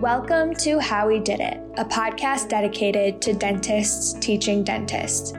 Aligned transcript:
Welcome 0.00 0.54
to 0.58 0.78
How 0.78 1.08
We 1.08 1.18
Did 1.18 1.40
It, 1.40 1.60
a 1.76 1.84
podcast 1.84 2.48
dedicated 2.48 3.20
to 3.20 3.34
dentists 3.34 4.12
teaching 4.24 4.62
dentists. 4.62 5.32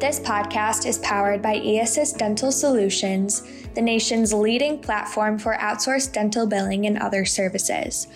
This 0.00 0.18
podcast 0.18 0.86
is 0.86 0.96
powered 1.00 1.42
by 1.42 1.58
eAssist 1.58 2.16
Dental 2.16 2.50
Solutions, 2.50 3.42
the 3.74 3.82
nation's 3.82 4.32
leading 4.32 4.78
platform 4.78 5.38
for 5.38 5.56
outsourced 5.56 6.14
dental 6.14 6.46
billing 6.46 6.86
and 6.86 6.96
other 6.96 7.26
services. 7.26 8.08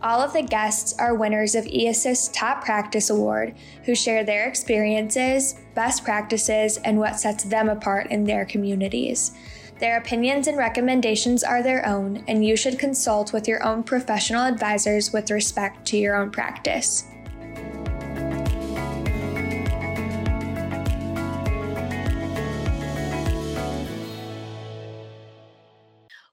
All 0.00 0.20
of 0.20 0.32
the 0.32 0.42
guests 0.42 0.96
are 1.00 1.16
winners 1.16 1.56
of 1.56 1.64
eAssist's 1.64 2.28
Top 2.28 2.64
Practice 2.64 3.10
Award 3.10 3.56
who 3.86 3.96
share 3.96 4.22
their 4.22 4.46
experiences, 4.46 5.56
best 5.74 6.04
practices, 6.04 6.76
and 6.76 6.96
what 6.96 7.18
sets 7.18 7.42
them 7.42 7.68
apart 7.68 8.06
in 8.12 8.22
their 8.22 8.44
communities. 8.44 9.32
Their 9.80 9.96
opinions 9.96 10.46
and 10.46 10.58
recommendations 10.58 11.42
are 11.42 11.62
their 11.62 11.88
own, 11.88 12.22
and 12.28 12.44
you 12.44 12.54
should 12.54 12.78
consult 12.78 13.32
with 13.32 13.48
your 13.48 13.64
own 13.64 13.82
professional 13.82 14.42
advisors 14.42 15.10
with 15.10 15.30
respect 15.30 15.86
to 15.86 15.96
your 15.96 16.16
own 16.16 16.30
practice. 16.30 17.06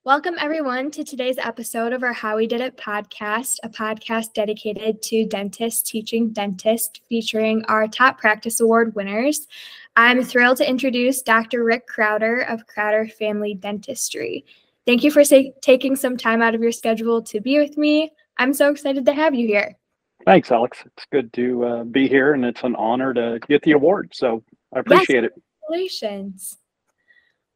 Welcome, 0.03 0.35
everyone, 0.39 0.91
to 0.91 1.03
today's 1.05 1.37
episode 1.37 1.91
of 1.93 2.03
our 2.03 2.13
How 2.13 2.37
We 2.37 2.47
Did 2.47 2.61
It 2.61 2.77
podcast, 2.77 3.59
a 3.63 3.69
podcast 3.69 4.33
dedicated 4.33 5.01
to 5.03 5.25
dentists 5.25 5.81
teaching 5.81 6.29
dentists, 6.29 6.99
featuring 7.09 7.63
our 7.65 7.87
top 7.87 8.17
practice 8.17 8.59
award 8.59 8.95
winners. 8.95 9.47
I'm 9.97 10.23
thrilled 10.23 10.57
to 10.57 10.69
introduce 10.69 11.23
Dr. 11.23 11.63
Ric 11.63 11.87
Crowder 11.87 12.41
of 12.41 12.67
Crowder 12.67 13.07
Family 13.07 13.55
Dentistry. 13.55 14.45
Thank 14.85 15.03
you 15.03 15.09
for 15.09 15.23
taking 15.59 15.95
some 15.95 16.15
time 16.15 16.39
out 16.39 16.53
of 16.53 16.61
your 16.61 16.71
schedule 16.71 17.19
to 17.23 17.41
be 17.41 17.57
with 17.57 17.79
me. 17.79 18.11
I'm 18.37 18.53
so 18.53 18.69
excited 18.69 19.07
to 19.07 19.13
have 19.13 19.33
you 19.33 19.47
here. 19.47 19.75
Thanks, 20.23 20.51
Alex. 20.51 20.83
It's 20.85 21.07
good 21.11 21.33
to 21.33 21.65
uh, 21.65 21.83
be 21.83 22.07
here, 22.07 22.35
and 22.35 22.45
it's 22.45 22.61
an 22.61 22.75
honor 22.75 23.11
to 23.15 23.39
get 23.47 23.63
the 23.63 23.71
award. 23.71 24.11
So 24.13 24.43
I 24.71 24.81
appreciate 24.81 25.23
yes, 25.23 25.31
it. 25.35 25.43
Congratulations. 25.63 26.59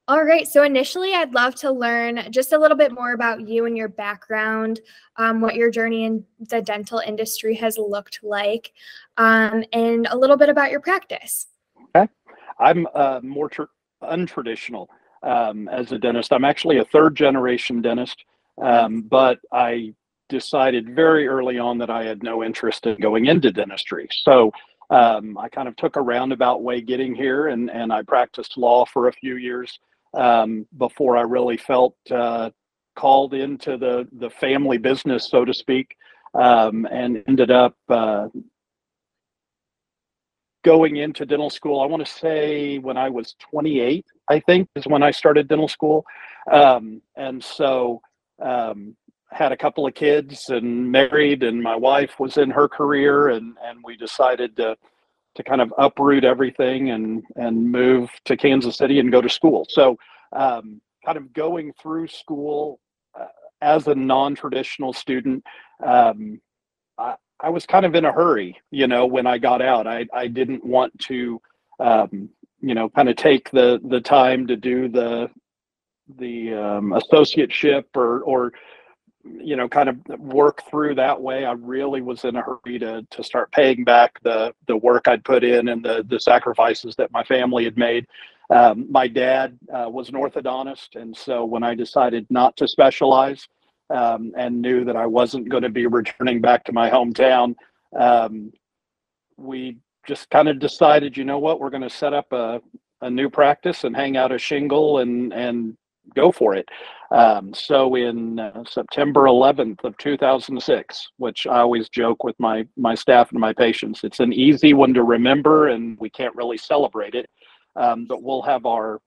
All 0.07 0.23
right. 0.23 0.47
So, 0.47 0.63
initially, 0.63 1.13
I'd 1.13 1.35
love 1.35 1.53
to 1.55 1.71
learn 1.71 2.25
just 2.31 2.53
a 2.53 2.57
little 2.57 2.75
bit 2.75 2.91
more 2.91 3.13
about 3.13 3.47
you 3.47 3.65
and 3.65 3.77
your 3.77 3.87
background, 3.87 4.79
um, 5.17 5.41
what 5.41 5.55
your 5.55 5.69
journey 5.69 6.05
in 6.05 6.25
the 6.39 6.61
dental 6.61 6.97
industry 6.99 7.53
has 7.55 7.77
looked 7.77 8.21
like, 8.23 8.73
um, 9.17 9.63
and 9.73 10.07
a 10.09 10.17
little 10.17 10.37
bit 10.37 10.49
about 10.49 10.71
your 10.71 10.79
practice. 10.79 11.45
I'm 12.61 12.87
uh, 12.93 13.19
more 13.23 13.49
tr- 13.49 13.63
untraditional 14.03 14.87
um, 15.23 15.67
as 15.67 15.91
a 15.91 15.97
dentist. 15.97 16.31
I'm 16.31 16.45
actually 16.45 16.77
a 16.77 16.85
third 16.85 17.15
generation 17.15 17.81
dentist, 17.81 18.23
um, 18.61 19.01
but 19.01 19.39
I 19.51 19.93
decided 20.29 20.95
very 20.95 21.27
early 21.27 21.59
on 21.59 21.77
that 21.79 21.89
I 21.89 22.05
had 22.05 22.23
no 22.23 22.43
interest 22.43 22.85
in 22.85 22.95
going 22.97 23.25
into 23.25 23.51
dentistry. 23.51 24.07
So 24.23 24.51
um, 24.89 25.37
I 25.37 25.49
kind 25.49 25.67
of 25.67 25.75
took 25.75 25.95
a 25.95 26.01
roundabout 26.01 26.63
way 26.63 26.81
getting 26.81 27.15
here, 27.15 27.47
and, 27.47 27.69
and 27.69 27.91
I 27.91 28.01
practiced 28.03 28.57
law 28.57 28.85
for 28.85 29.07
a 29.07 29.13
few 29.13 29.35
years 29.35 29.79
um, 30.13 30.65
before 30.77 31.17
I 31.17 31.21
really 31.21 31.57
felt 31.57 31.95
uh, 32.11 32.49
called 32.95 33.33
into 33.33 33.77
the, 33.77 34.07
the 34.19 34.29
family 34.29 34.77
business, 34.77 35.29
so 35.29 35.45
to 35.45 35.53
speak, 35.53 35.95
um, 36.33 36.87
and 36.91 37.23
ended 37.27 37.51
up 37.51 37.75
uh, 37.89 38.27
going 40.63 40.97
into 40.97 41.25
dental 41.25 41.49
school. 41.49 41.81
I 41.81 41.85
want 41.85 42.05
to 42.05 42.11
say 42.11 42.77
when 42.77 42.97
I 42.97 43.09
was 43.09 43.35
28, 43.39 44.05
I 44.29 44.39
think 44.39 44.69
is 44.75 44.87
when 44.87 45.03
I 45.03 45.11
started 45.11 45.47
dental 45.47 45.67
school. 45.67 46.05
Um, 46.51 47.01
and 47.15 47.43
so 47.43 48.01
um, 48.41 48.95
had 49.31 49.51
a 49.51 49.57
couple 49.57 49.87
of 49.87 49.93
kids 49.93 50.49
and 50.49 50.91
married 50.91 51.43
and 51.43 51.61
my 51.61 51.75
wife 51.75 52.19
was 52.19 52.37
in 52.37 52.49
her 52.51 52.67
career 52.67 53.29
and, 53.29 53.57
and 53.63 53.79
we 53.83 53.95
decided 53.95 54.55
to, 54.57 54.75
to 55.35 55.43
kind 55.43 55.61
of 55.61 55.73
uproot 55.77 56.23
everything 56.23 56.91
and, 56.91 57.23
and 57.35 57.71
move 57.71 58.09
to 58.25 58.35
Kansas 58.35 58.77
City 58.77 58.99
and 58.99 59.11
go 59.11 59.21
to 59.21 59.29
school. 59.29 59.65
So 59.69 59.97
um, 60.33 60.81
kind 61.05 61.17
of 61.17 61.33
going 61.33 61.73
through 61.81 62.07
school 62.07 62.79
uh, 63.19 63.25
as 63.61 63.87
a 63.87 63.95
non-traditional 63.95 64.93
student, 64.93 65.43
um, 65.85 66.41
I, 66.97 67.15
I 67.41 67.49
was 67.49 67.65
kind 67.65 67.85
of 67.85 67.95
in 67.95 68.05
a 68.05 68.11
hurry, 68.11 68.59
you 68.69 68.87
know, 68.87 69.05
when 69.05 69.25
I 69.25 69.37
got 69.37 69.61
out. 69.61 69.87
I, 69.87 70.05
I 70.13 70.27
didn't 70.27 70.63
want 70.63 70.97
to, 70.99 71.41
um, 71.79 72.29
you 72.61 72.75
know, 72.75 72.89
kind 72.89 73.09
of 73.09 73.15
take 73.15 73.49
the 73.51 73.79
the 73.83 73.99
time 74.01 74.47
to 74.47 74.55
do 74.55 74.87
the 74.87 75.29
the 76.19 76.53
um, 76.53 76.89
associateship 76.91 77.85
or 77.95 78.19
or 78.21 78.53
you 79.23 79.55
know 79.55 79.69
kind 79.69 79.89
of 79.89 79.97
work 80.19 80.63
through 80.69 80.95
that 80.95 81.19
way. 81.19 81.45
I 81.45 81.53
really 81.53 82.01
was 82.01 82.23
in 82.25 82.35
a 82.35 82.41
hurry 82.41 82.77
to 82.79 83.05
to 83.09 83.23
start 83.23 83.51
paying 83.51 83.83
back 83.83 84.21
the 84.23 84.53
the 84.67 84.77
work 84.77 85.07
I'd 85.07 85.23
put 85.23 85.43
in 85.43 85.69
and 85.69 85.83
the 85.83 86.05
the 86.07 86.19
sacrifices 86.19 86.95
that 86.97 87.11
my 87.11 87.23
family 87.23 87.63
had 87.63 87.77
made. 87.77 88.07
Um, 88.51 88.91
my 88.91 89.07
dad 89.07 89.57
uh, 89.73 89.89
was 89.89 90.09
an 90.09 90.15
orthodontist, 90.15 90.95
and 90.95 91.15
so 91.15 91.45
when 91.45 91.63
I 91.63 91.73
decided 91.73 92.27
not 92.29 92.55
to 92.57 92.67
specialize 92.67 93.47
um, 93.91 94.33
and 94.37 94.61
knew 94.61 94.85
that 94.85 94.95
I 94.95 95.05
wasn't 95.05 95.49
going 95.49 95.63
to 95.63 95.69
be 95.69 95.87
returning 95.87 96.41
back 96.41 96.63
to 96.65 96.71
my 96.71 96.89
hometown, 96.89 97.55
um, 97.97 98.51
we 99.37 99.77
just 100.07 100.29
kind 100.29 100.47
of 100.47 100.59
decided, 100.59 101.17
you 101.17 101.23
know 101.23 101.39
what, 101.39 101.59
we're 101.59 101.69
going 101.69 101.81
to 101.83 101.89
set 101.89 102.13
up 102.13 102.31
a, 102.31 102.61
a 103.01 103.09
new 103.09 103.29
practice 103.29 103.83
and 103.83 103.95
hang 103.95 104.17
out 104.17 104.31
a 104.31 104.37
shingle 104.37 104.99
and 104.99 105.33
and 105.33 105.77
go 106.15 106.31
for 106.31 106.55
it. 106.55 106.67
Um, 107.11 107.53
so 107.53 107.95
in 107.95 108.39
uh, 108.39 108.63
September 108.67 109.21
11th 109.23 109.83
of 109.83 109.97
2006, 109.97 111.09
which 111.17 111.45
I 111.45 111.59
always 111.59 111.89
joke 111.89 112.23
with 112.23 112.35
my 112.39 112.65
my 112.77 112.95
staff 112.95 113.31
and 113.31 113.39
my 113.39 113.53
patients, 113.53 114.03
it's 114.03 114.19
an 114.19 114.33
easy 114.33 114.73
one 114.73 114.93
to 114.93 115.03
remember, 115.03 115.69
and 115.69 115.97
we 115.99 116.09
can't 116.09 116.35
really 116.35 116.57
celebrate 116.57 117.15
it, 117.15 117.29
um, 117.75 118.05
but 118.05 118.23
we'll 118.23 118.41
have 118.41 118.65
our 118.65 118.99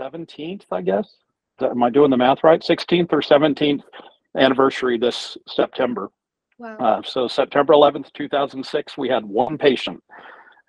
17th, 0.00 0.64
I 0.72 0.82
guess. 0.82 1.16
Am 1.60 1.82
I 1.82 1.90
doing 1.90 2.10
the 2.10 2.16
math 2.16 2.42
right? 2.42 2.60
16th 2.60 3.12
or 3.12 3.20
17th 3.20 3.82
anniversary 4.36 4.98
this 4.98 5.36
September. 5.48 6.10
Wow. 6.58 6.76
Uh, 6.76 7.02
so 7.02 7.26
September 7.26 7.72
11th, 7.72 8.12
2006, 8.12 8.98
we 8.98 9.08
had 9.08 9.24
one 9.24 9.56
patient. 9.56 10.02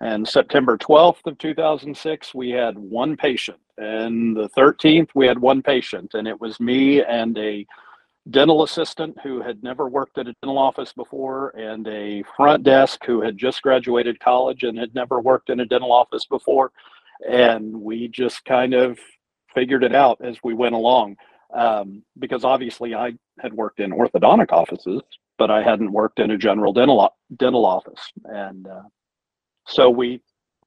And 0.00 0.26
September 0.26 0.76
12th 0.76 1.26
of 1.26 1.38
2006, 1.38 2.34
we 2.34 2.50
had 2.50 2.76
one 2.76 3.16
patient. 3.16 3.58
And 3.78 4.36
the 4.36 4.48
13th, 4.50 5.10
we 5.14 5.26
had 5.26 5.38
one 5.38 5.62
patient. 5.62 6.14
And 6.14 6.26
it 6.26 6.40
was 6.40 6.58
me 6.58 7.04
and 7.04 7.38
a 7.38 7.66
dental 8.30 8.62
assistant 8.62 9.16
who 9.22 9.42
had 9.42 9.62
never 9.62 9.88
worked 9.88 10.18
at 10.18 10.28
a 10.28 10.34
dental 10.42 10.58
office 10.58 10.92
before, 10.92 11.50
and 11.50 11.86
a 11.88 12.22
front 12.36 12.62
desk 12.62 13.04
who 13.04 13.20
had 13.20 13.36
just 13.36 13.62
graduated 13.62 14.18
college 14.20 14.62
and 14.62 14.78
had 14.78 14.94
never 14.94 15.20
worked 15.20 15.50
in 15.50 15.60
a 15.60 15.66
dental 15.66 15.92
office 15.92 16.24
before. 16.24 16.72
And 17.28 17.80
we 17.80 18.08
just 18.08 18.44
kind 18.44 18.74
of 18.74 18.98
figured 19.54 19.84
it 19.84 19.94
out 19.94 20.18
as 20.24 20.36
we 20.42 20.54
went 20.54 20.74
along. 20.74 21.16
Um, 21.54 22.02
because 22.18 22.44
obviously 22.44 22.94
I 22.94 23.12
had 23.40 23.52
worked 23.52 23.80
in 23.80 23.92
orthodontic 23.92 24.52
offices, 24.52 25.02
but 25.38 25.50
I 25.50 25.62
hadn't 25.62 25.92
worked 25.92 26.18
in 26.18 26.30
a 26.30 26.38
general 26.38 26.72
dental 26.72 27.14
dental 27.36 27.64
office, 27.64 28.00
and 28.24 28.66
uh, 28.66 28.82
so 29.66 29.90
we 29.90 30.20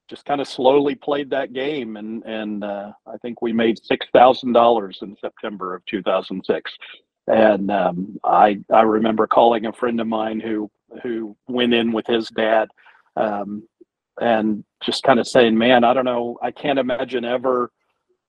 just 0.08 0.24
kind 0.24 0.40
of 0.40 0.48
slowly 0.48 0.94
played 0.94 1.30
that 1.30 1.52
game, 1.52 1.96
and 1.96 2.22
and 2.24 2.64
uh, 2.64 2.92
I 3.06 3.16
think 3.18 3.42
we 3.42 3.52
made 3.52 3.84
six 3.84 4.06
thousand 4.12 4.52
dollars 4.52 4.98
in 5.02 5.16
September 5.20 5.74
of 5.74 5.84
two 5.86 6.02
thousand 6.02 6.44
six, 6.44 6.72
and 7.26 7.70
um, 7.70 8.18
I 8.24 8.58
I 8.72 8.82
remember 8.82 9.26
calling 9.26 9.66
a 9.66 9.72
friend 9.72 10.00
of 10.00 10.06
mine 10.06 10.40
who 10.40 10.70
who 11.02 11.36
went 11.48 11.74
in 11.74 11.92
with 11.92 12.06
his 12.06 12.28
dad, 12.30 12.68
um, 13.16 13.66
and 14.20 14.64
just 14.82 15.02
kind 15.02 15.18
of 15.18 15.26
saying, 15.26 15.56
man, 15.56 15.84
I 15.84 15.92
don't 15.92 16.04
know, 16.04 16.38
I 16.42 16.50
can't 16.50 16.78
imagine 16.78 17.24
ever 17.24 17.70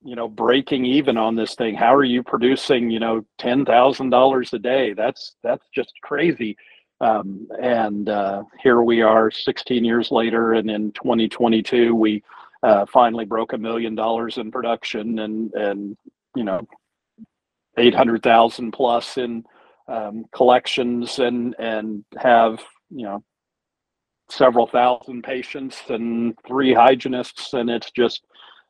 you 0.02 0.14
know 0.16 0.28
breaking 0.28 0.84
even 0.84 1.16
on 1.16 1.34
this 1.34 1.54
thing. 1.54 1.74
How 1.74 1.94
are 1.94 2.04
you 2.04 2.22
producing 2.22 2.90
you 2.90 3.00
know 3.00 3.24
$10,000 3.40 4.52
a 4.52 4.58
day? 4.58 4.92
That's 4.92 5.36
that's 5.42 5.66
just 5.74 5.92
crazy. 6.02 6.56
Um, 7.00 7.46
and 7.60 8.08
uh, 8.08 8.42
here 8.60 8.82
we 8.82 9.02
are 9.02 9.30
16 9.30 9.84
years 9.84 10.10
later 10.10 10.54
and 10.54 10.68
in 10.68 10.90
2022 10.92 11.94
we 11.94 12.24
uh, 12.64 12.86
finally 12.86 13.24
broke 13.24 13.52
a 13.52 13.58
million 13.58 13.94
dollars 13.94 14.36
in 14.36 14.50
production 14.50 15.20
and 15.20 15.54
and 15.54 15.96
you 16.34 16.42
know 16.42 16.66
800,000 17.76 18.72
plus 18.72 19.16
in 19.16 19.44
um, 19.86 20.24
collections 20.32 21.18
and 21.20 21.54
and 21.58 22.04
have 22.18 22.60
you 22.90 23.04
know 23.04 23.22
several 24.30 24.66
thousand 24.66 25.22
patients 25.22 25.80
and 25.88 26.34
three 26.46 26.74
hygienists. 26.74 27.54
And 27.54 27.70
it's 27.70 27.90
just 27.90 28.22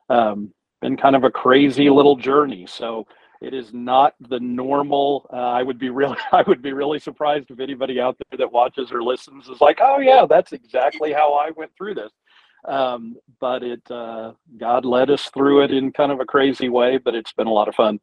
um, 0.09 0.53
been 0.81 0.97
kind 0.97 1.15
of 1.15 1.23
a 1.23 1.31
crazy 1.31 1.89
little 1.89 2.15
journey. 2.15 2.65
So 2.67 3.07
it 3.41 3.53
is 3.53 3.73
not 3.73 4.15
the 4.29 4.39
normal. 4.39 5.29
Uh, 5.31 5.37
I 5.37 5.63
would 5.63 5.79
be 5.79 5.89
really, 5.89 6.17
I 6.31 6.43
would 6.43 6.61
be 6.61 6.73
really 6.73 6.99
surprised 6.99 7.51
if 7.51 7.59
anybody 7.59 7.99
out 7.99 8.17
there 8.17 8.37
that 8.37 8.51
watches 8.51 8.91
or 8.91 9.03
listens 9.03 9.47
is 9.47 9.61
like, 9.61 9.79
oh 9.81 9.99
yeah, 9.99 10.25
that's 10.29 10.53
exactly 10.53 11.13
how 11.13 11.33
I 11.33 11.51
went 11.51 11.71
through 11.77 11.95
this. 11.95 12.11
Um, 12.65 13.15
but 13.39 13.63
it, 13.63 13.81
uh, 13.89 14.33
God 14.57 14.83
led 14.83 15.09
us 15.09 15.29
through 15.29 15.63
it 15.63 15.71
in 15.71 15.93
kind 15.93 16.11
of 16.11 16.19
a 16.19 16.25
crazy 16.25 16.67
way. 16.67 16.97
But 16.97 17.15
it's 17.15 17.31
been 17.31 17.47
a 17.47 17.53
lot 17.53 17.69
of 17.69 17.75
fun. 17.75 17.99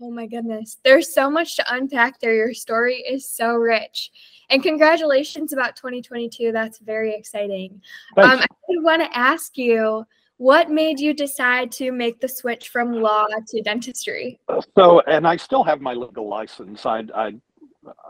Oh 0.00 0.10
my 0.10 0.26
goodness. 0.26 0.78
There's 0.82 1.14
so 1.14 1.30
much 1.30 1.54
to 1.56 1.64
unpack 1.72 2.18
there. 2.18 2.34
Your 2.34 2.54
story 2.54 2.96
is 2.96 3.28
so 3.28 3.54
rich. 3.54 4.10
And 4.50 4.60
congratulations 4.60 5.52
about 5.52 5.76
2022. 5.76 6.50
That's 6.50 6.80
very 6.80 7.14
exciting. 7.14 7.80
Um, 8.16 8.40
I 8.40 8.46
want 8.80 9.00
to 9.00 9.16
ask 9.16 9.56
you 9.56 10.04
what 10.42 10.70
made 10.70 10.98
you 10.98 11.14
decide 11.14 11.70
to 11.70 11.92
make 11.92 12.18
the 12.18 12.26
switch 12.26 12.68
from 12.70 12.92
law 12.92 13.26
to 13.46 13.62
dentistry? 13.62 14.40
So, 14.76 14.98
and 15.02 15.24
I 15.24 15.36
still 15.36 15.62
have 15.62 15.80
my 15.80 15.94
legal 15.94 16.28
license. 16.28 16.84
I, 16.84 17.04
I, 17.14 17.34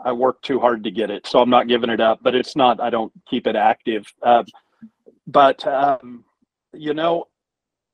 I 0.03 0.31
too 0.41 0.59
hard 0.59 0.83
to 0.83 0.89
get 0.89 1.11
it, 1.11 1.27
so 1.27 1.37
I'm 1.39 1.51
not 1.51 1.67
giving 1.67 1.91
it 1.91 1.99
up, 1.99 2.21
but 2.23 2.33
it's 2.33 2.55
not, 2.55 2.81
I 2.81 2.89
don't 2.89 3.13
keep 3.29 3.45
it 3.45 3.55
active. 3.55 4.11
Uh, 4.23 4.43
but, 5.27 5.63
um, 5.67 6.25
you 6.73 6.95
know, 6.95 7.25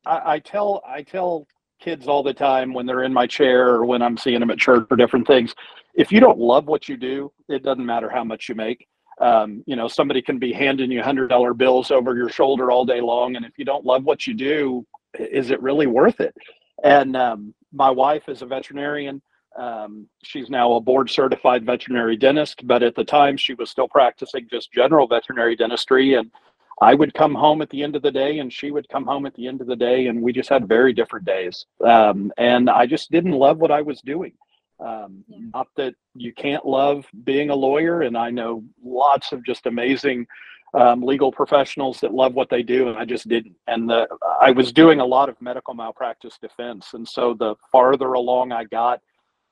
I, 0.05 0.35
I 0.35 0.39
tell, 0.39 0.81
I 0.87 1.01
tell 1.01 1.45
kids 1.81 2.07
all 2.07 2.23
the 2.23 2.33
time 2.33 2.73
when 2.73 2.85
they're 2.85 3.03
in 3.03 3.11
my 3.11 3.27
chair 3.27 3.67
or 3.67 3.85
when 3.85 4.01
I'm 4.01 4.17
seeing 4.17 4.39
them 4.39 4.51
at 4.51 4.57
church 4.57 4.87
or 4.89 4.95
different 4.95 5.27
things. 5.27 5.53
If 5.95 6.13
you 6.13 6.21
don't 6.21 6.39
love 6.39 6.67
what 6.67 6.87
you 6.87 6.95
do, 6.95 7.29
it 7.49 7.61
doesn't 7.61 7.85
matter 7.85 8.09
how 8.09 8.23
much 8.23 8.47
you 8.47 8.55
make. 8.55 8.87
Um, 9.19 9.63
you 9.65 9.75
know, 9.75 9.87
somebody 9.87 10.21
can 10.21 10.39
be 10.39 10.53
handing 10.53 10.91
you 10.91 11.01
hundred 11.01 11.27
dollar 11.27 11.53
bills 11.53 11.91
over 11.91 12.15
your 12.15 12.29
shoulder 12.29 12.71
all 12.71 12.85
day 12.85 13.01
long, 13.01 13.35
and 13.35 13.45
if 13.45 13.57
you 13.57 13.65
don't 13.65 13.85
love 13.85 14.05
what 14.05 14.25
you 14.25 14.33
do, 14.33 14.85
is 15.17 15.51
it 15.51 15.61
really 15.61 15.87
worth 15.87 16.19
it? 16.21 16.35
And 16.83 17.15
um, 17.17 17.53
my 17.73 17.89
wife 17.89 18.29
is 18.29 18.41
a 18.41 18.45
veterinarian. 18.45 19.21
Um, 19.57 20.07
she's 20.23 20.49
now 20.49 20.73
a 20.73 20.81
board 20.81 21.09
certified 21.09 21.65
veterinary 21.65 22.15
dentist, 22.15 22.65
but 22.65 22.83
at 22.83 22.95
the 22.95 23.03
time 23.03 23.35
she 23.35 23.53
was 23.55 23.69
still 23.69 23.87
practicing 23.87 24.47
just 24.49 24.71
general 24.71 25.07
veterinary 25.07 25.55
dentistry. 25.55 26.13
And 26.13 26.31
I 26.81 26.93
would 26.93 27.13
come 27.13 27.35
home 27.35 27.61
at 27.61 27.69
the 27.69 27.83
end 27.83 27.95
of 27.95 28.01
the 28.01 28.11
day, 28.11 28.39
and 28.39 28.53
she 28.53 28.71
would 28.71 28.87
come 28.87 29.05
home 29.05 29.25
at 29.25 29.33
the 29.33 29.47
end 29.47 29.59
of 29.59 29.67
the 29.67 29.75
day, 29.75 30.07
and 30.07 30.21
we 30.21 30.31
just 30.31 30.49
had 30.49 30.67
very 30.67 30.93
different 30.93 31.25
days. 31.25 31.65
Um, 31.85 32.31
and 32.37 32.69
I 32.69 32.85
just 32.85 33.11
didn't 33.11 33.33
love 33.33 33.57
what 33.57 33.71
I 33.71 33.81
was 33.81 34.01
doing. 34.01 34.33
Um, 34.79 35.23
yeah. 35.27 35.39
Not 35.53 35.67
that 35.75 35.93
you 36.15 36.33
can't 36.33 36.65
love 36.65 37.05
being 37.23 37.49
a 37.49 37.55
lawyer, 37.55 38.01
and 38.01 38.17
I 38.17 38.29
know 38.29 38.63
lots 38.83 39.31
of 39.31 39.45
just 39.45 39.65
amazing 39.65 40.25
um, 40.73 41.01
legal 41.01 41.31
professionals 41.31 41.99
that 41.99 42.13
love 42.13 42.33
what 42.33 42.49
they 42.49 42.63
do, 42.63 42.89
and 42.89 42.97
I 42.97 43.05
just 43.05 43.27
didn't. 43.27 43.55
And 43.67 43.89
the, 43.89 44.07
I 44.39 44.51
was 44.51 44.71
doing 44.71 44.99
a 44.99 45.05
lot 45.05 45.29
of 45.29 45.41
medical 45.41 45.73
malpractice 45.73 46.37
defense, 46.41 46.93
and 46.93 47.07
so 47.07 47.33
the 47.33 47.55
farther 47.71 48.13
along 48.13 48.51
I 48.51 48.65
got, 48.65 49.01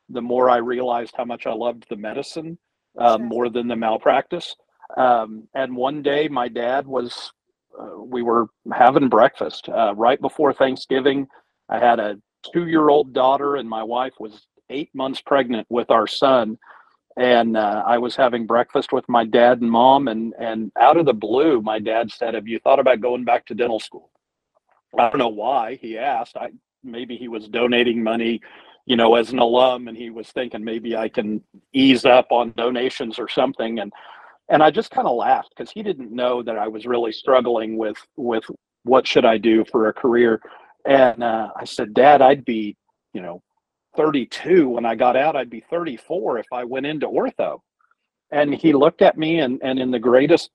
the 0.09 0.21
more 0.21 0.49
I 0.49 0.57
realized 0.57 1.13
how 1.17 1.25
much 1.25 1.45
I 1.45 1.53
loved 1.53 1.85
the 1.89 1.97
medicine 1.97 2.57
uh, 2.97 3.17
sure. 3.17 3.25
more 3.25 3.49
than 3.49 3.67
the 3.67 3.75
malpractice. 3.75 4.55
Um, 4.95 5.47
and 5.53 5.75
one 5.75 6.01
day, 6.01 6.27
my 6.29 6.47
dad 6.47 6.87
was, 6.87 7.31
uh, 7.77 8.01
we 8.01 8.21
were 8.21 8.47
having 8.73 9.09
breakfast 9.09 9.67
uh, 9.69 9.93
right 9.95 10.21
before 10.21 10.53
Thanksgiving. 10.53 11.27
I 11.67 11.79
had 11.79 11.99
a 11.99 12.17
two 12.53 12.67
year 12.67 12.89
old 12.89 13.13
daughter, 13.13 13.57
and 13.57 13.67
my 13.67 13.83
wife 13.83 14.13
was 14.19 14.47
eight 14.69 14.93
months 14.93 15.21
pregnant 15.21 15.67
with 15.69 15.89
our 15.91 16.07
son. 16.07 16.57
And 17.17 17.57
uh, 17.57 17.83
I 17.85 17.97
was 17.97 18.15
having 18.15 18.45
breakfast 18.45 18.91
with 18.91 19.07
my 19.09 19.25
dad 19.25 19.61
and 19.61 19.71
mom, 19.71 20.07
and, 20.07 20.35
and 20.39 20.71
out 20.79 20.97
of 20.97 21.07
the 21.07 21.13
blue, 21.13 21.61
my 21.61 21.79
dad 21.79 22.11
said, 22.11 22.35
Have 22.35 22.47
you 22.47 22.59
thought 22.59 22.79
about 22.79 23.01
going 23.01 23.23
back 23.23 23.45
to 23.47 23.55
dental 23.55 23.79
school? 23.79 24.11
I 24.97 25.09
don't 25.09 25.17
know 25.17 25.27
why 25.27 25.75
he 25.81 25.97
asked. 25.97 26.37
I 26.37 26.49
maybe 26.83 27.17
he 27.17 27.27
was 27.27 27.47
donating 27.47 28.01
money, 28.01 28.39
you 28.85 28.95
know, 28.95 29.15
as 29.15 29.31
an 29.31 29.39
alum, 29.39 29.87
and 29.87 29.97
he 29.97 30.09
was 30.09 30.29
thinking 30.29 30.63
maybe 30.63 30.95
I 30.95 31.09
can 31.09 31.43
ease 31.73 32.05
up 32.05 32.31
on 32.31 32.53
donations 32.55 33.19
or 33.19 33.27
something. 33.27 33.79
And 33.79 33.91
and 34.49 34.63
I 34.63 34.71
just 34.71 34.91
kind 34.91 35.07
of 35.07 35.15
laughed 35.15 35.53
because 35.55 35.71
he 35.71 35.83
didn't 35.83 36.11
know 36.11 36.41
that 36.43 36.57
I 36.57 36.67
was 36.67 36.85
really 36.85 37.11
struggling 37.11 37.77
with 37.77 37.97
with 38.15 38.43
what 38.83 39.05
should 39.05 39.25
I 39.25 39.37
do 39.37 39.65
for 39.65 39.89
a 39.89 39.93
career. 39.93 40.41
And 40.85 41.21
uh, 41.21 41.49
I 41.55 41.65
said, 41.65 41.93
Dad, 41.93 42.21
I'd 42.21 42.45
be, 42.45 42.77
you 43.13 43.21
know, 43.21 43.41
32 43.95 44.69
when 44.69 44.85
I 44.85 44.95
got 44.95 45.15
out. 45.15 45.35
I'd 45.35 45.49
be 45.49 45.63
34 45.69 46.39
if 46.39 46.45
I 46.51 46.63
went 46.63 46.85
into 46.85 47.07
ortho. 47.07 47.59
And 48.31 48.53
he 48.53 48.73
looked 48.73 49.01
at 49.01 49.17
me 49.17 49.39
and, 49.39 49.59
and 49.63 49.79
in 49.79 49.91
the 49.91 49.99
greatest 49.99 50.51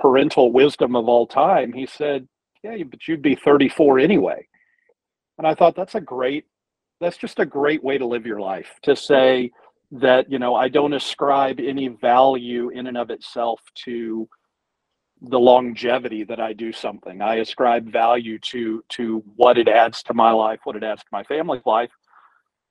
parental 0.00 0.52
wisdom 0.52 0.94
of 0.94 1.08
all 1.08 1.26
time, 1.26 1.72
he 1.72 1.86
said, 1.86 2.28
Yeah, 2.62 2.76
but 2.84 3.08
you'd 3.08 3.22
be 3.22 3.34
34 3.34 3.98
anyway. 3.98 4.46
And 5.38 5.46
I 5.46 5.54
thought 5.54 5.74
that's 5.74 5.96
a 5.96 6.00
great, 6.00 6.46
that's 7.00 7.16
just 7.16 7.38
a 7.38 7.46
great 7.46 7.82
way 7.82 7.98
to 7.98 8.06
live 8.06 8.26
your 8.26 8.40
life 8.40 8.78
to 8.82 8.94
say, 8.94 9.50
that 9.90 10.30
you 10.30 10.38
know 10.38 10.54
i 10.54 10.68
don't 10.68 10.92
ascribe 10.92 11.58
any 11.60 11.88
value 11.88 12.68
in 12.70 12.86
and 12.86 12.98
of 12.98 13.10
itself 13.10 13.60
to 13.74 14.28
the 15.22 15.38
longevity 15.38 16.24
that 16.24 16.40
i 16.40 16.52
do 16.52 16.72
something 16.72 17.22
i 17.22 17.36
ascribe 17.36 17.90
value 17.90 18.38
to 18.38 18.84
to 18.88 19.22
what 19.36 19.56
it 19.56 19.66
adds 19.66 20.02
to 20.02 20.12
my 20.12 20.30
life 20.30 20.60
what 20.64 20.76
it 20.76 20.84
adds 20.84 21.00
to 21.00 21.08
my 21.10 21.24
family's 21.24 21.64
life 21.64 21.90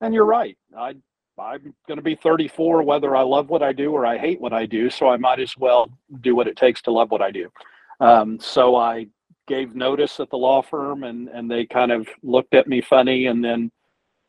and 0.01 0.13
you're 0.13 0.25
right 0.25 0.57
i 0.77 0.93
i'm 1.39 1.73
going 1.87 1.97
to 1.97 2.01
be 2.01 2.15
34 2.15 2.83
whether 2.83 3.15
i 3.15 3.21
love 3.21 3.49
what 3.49 3.63
i 3.63 3.71
do 3.71 3.91
or 3.91 4.05
i 4.05 4.17
hate 4.17 4.39
what 4.41 4.53
i 4.53 4.65
do 4.65 4.89
so 4.89 5.07
i 5.07 5.17
might 5.17 5.39
as 5.39 5.55
well 5.57 5.89
do 6.21 6.35
what 6.35 6.47
it 6.47 6.57
takes 6.57 6.81
to 6.81 6.91
love 6.91 7.11
what 7.11 7.21
i 7.21 7.31
do 7.31 7.49
um, 7.99 8.39
so 8.39 8.75
i 8.75 9.05
gave 9.47 9.75
notice 9.75 10.19
at 10.19 10.29
the 10.29 10.37
law 10.37 10.61
firm 10.61 11.03
and 11.03 11.29
and 11.29 11.49
they 11.49 11.65
kind 11.65 11.91
of 11.91 12.07
looked 12.23 12.53
at 12.53 12.67
me 12.67 12.81
funny 12.81 13.27
and 13.27 13.43
then 13.43 13.71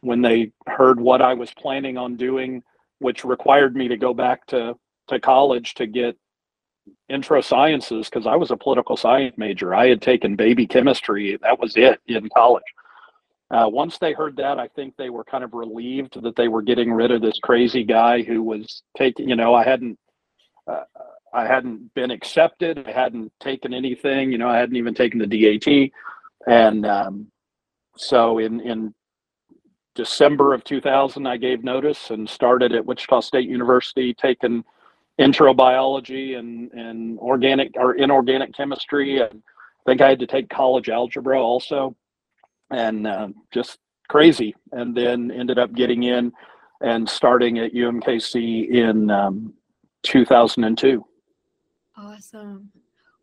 when 0.00 0.22
they 0.22 0.52
heard 0.66 1.00
what 1.00 1.22
i 1.22 1.34
was 1.34 1.52
planning 1.54 1.96
on 1.96 2.16
doing 2.16 2.62
which 2.98 3.24
required 3.24 3.76
me 3.76 3.88
to 3.88 3.96
go 3.96 4.12
back 4.12 4.46
to, 4.46 4.74
to 5.08 5.20
college 5.20 5.74
to 5.74 5.86
get 5.86 6.16
intro 7.08 7.40
sciences 7.40 8.08
because 8.08 8.26
I 8.26 8.36
was 8.36 8.50
a 8.50 8.56
political 8.56 8.96
science 8.96 9.36
major. 9.36 9.74
I 9.74 9.88
had 9.88 10.02
taken 10.02 10.36
baby 10.36 10.66
chemistry. 10.66 11.38
That 11.42 11.58
was 11.58 11.76
it 11.76 12.00
in 12.06 12.28
college. 12.36 12.64
Uh, 13.50 13.66
once 13.66 13.98
they 13.98 14.12
heard 14.12 14.36
that, 14.36 14.58
I 14.58 14.68
think 14.68 14.94
they 14.96 15.08
were 15.08 15.24
kind 15.24 15.42
of 15.42 15.54
relieved 15.54 16.22
that 16.22 16.36
they 16.36 16.48
were 16.48 16.60
getting 16.60 16.92
rid 16.92 17.10
of 17.10 17.22
this 17.22 17.38
crazy 17.42 17.82
guy 17.82 18.22
who 18.22 18.42
was 18.42 18.82
taking, 18.96 19.28
you 19.28 19.36
know, 19.36 19.54
I 19.54 19.64
hadn't, 19.64 19.98
uh, 20.66 20.82
I 21.32 21.46
hadn't 21.46 21.94
been 21.94 22.10
accepted. 22.10 22.86
I 22.86 22.92
hadn't 22.92 23.32
taken 23.40 23.72
anything, 23.72 24.32
you 24.32 24.38
know, 24.38 24.48
I 24.48 24.58
hadn't 24.58 24.76
even 24.76 24.94
taken 24.94 25.18
the 25.18 25.26
DAT. 25.26 25.90
And 26.46 26.84
um, 26.86 27.26
so 27.96 28.38
in, 28.38 28.60
in 28.60 28.94
December 29.94 30.52
of 30.52 30.62
2000, 30.64 31.26
I 31.26 31.36
gave 31.38 31.64
notice 31.64 32.10
and 32.10 32.28
started 32.28 32.72
at 32.72 32.84
Wichita 32.84 33.20
State 33.20 33.48
University, 33.48 34.12
taking 34.12 34.62
intro 35.16 35.52
biology 35.52 36.34
and, 36.34 36.70
and 36.72 37.18
organic 37.18 37.72
or 37.76 37.94
inorganic 37.94 38.54
chemistry. 38.54 39.20
And 39.20 39.42
I 39.42 39.90
think 39.90 40.00
I 40.00 40.10
had 40.10 40.20
to 40.20 40.26
take 40.26 40.48
college 40.48 40.88
algebra 40.88 41.42
also, 41.42 41.96
and 42.70 43.06
uh, 43.06 43.28
just 43.52 43.78
crazy. 44.08 44.54
And 44.72 44.96
then 44.96 45.30
ended 45.30 45.58
up 45.58 45.74
getting 45.74 46.04
in 46.04 46.32
and 46.80 47.08
starting 47.08 47.58
at 47.58 47.74
UMKC 47.74 48.70
in 48.70 49.10
um, 49.10 49.52
2002. 50.04 51.04
Awesome. 51.96 52.70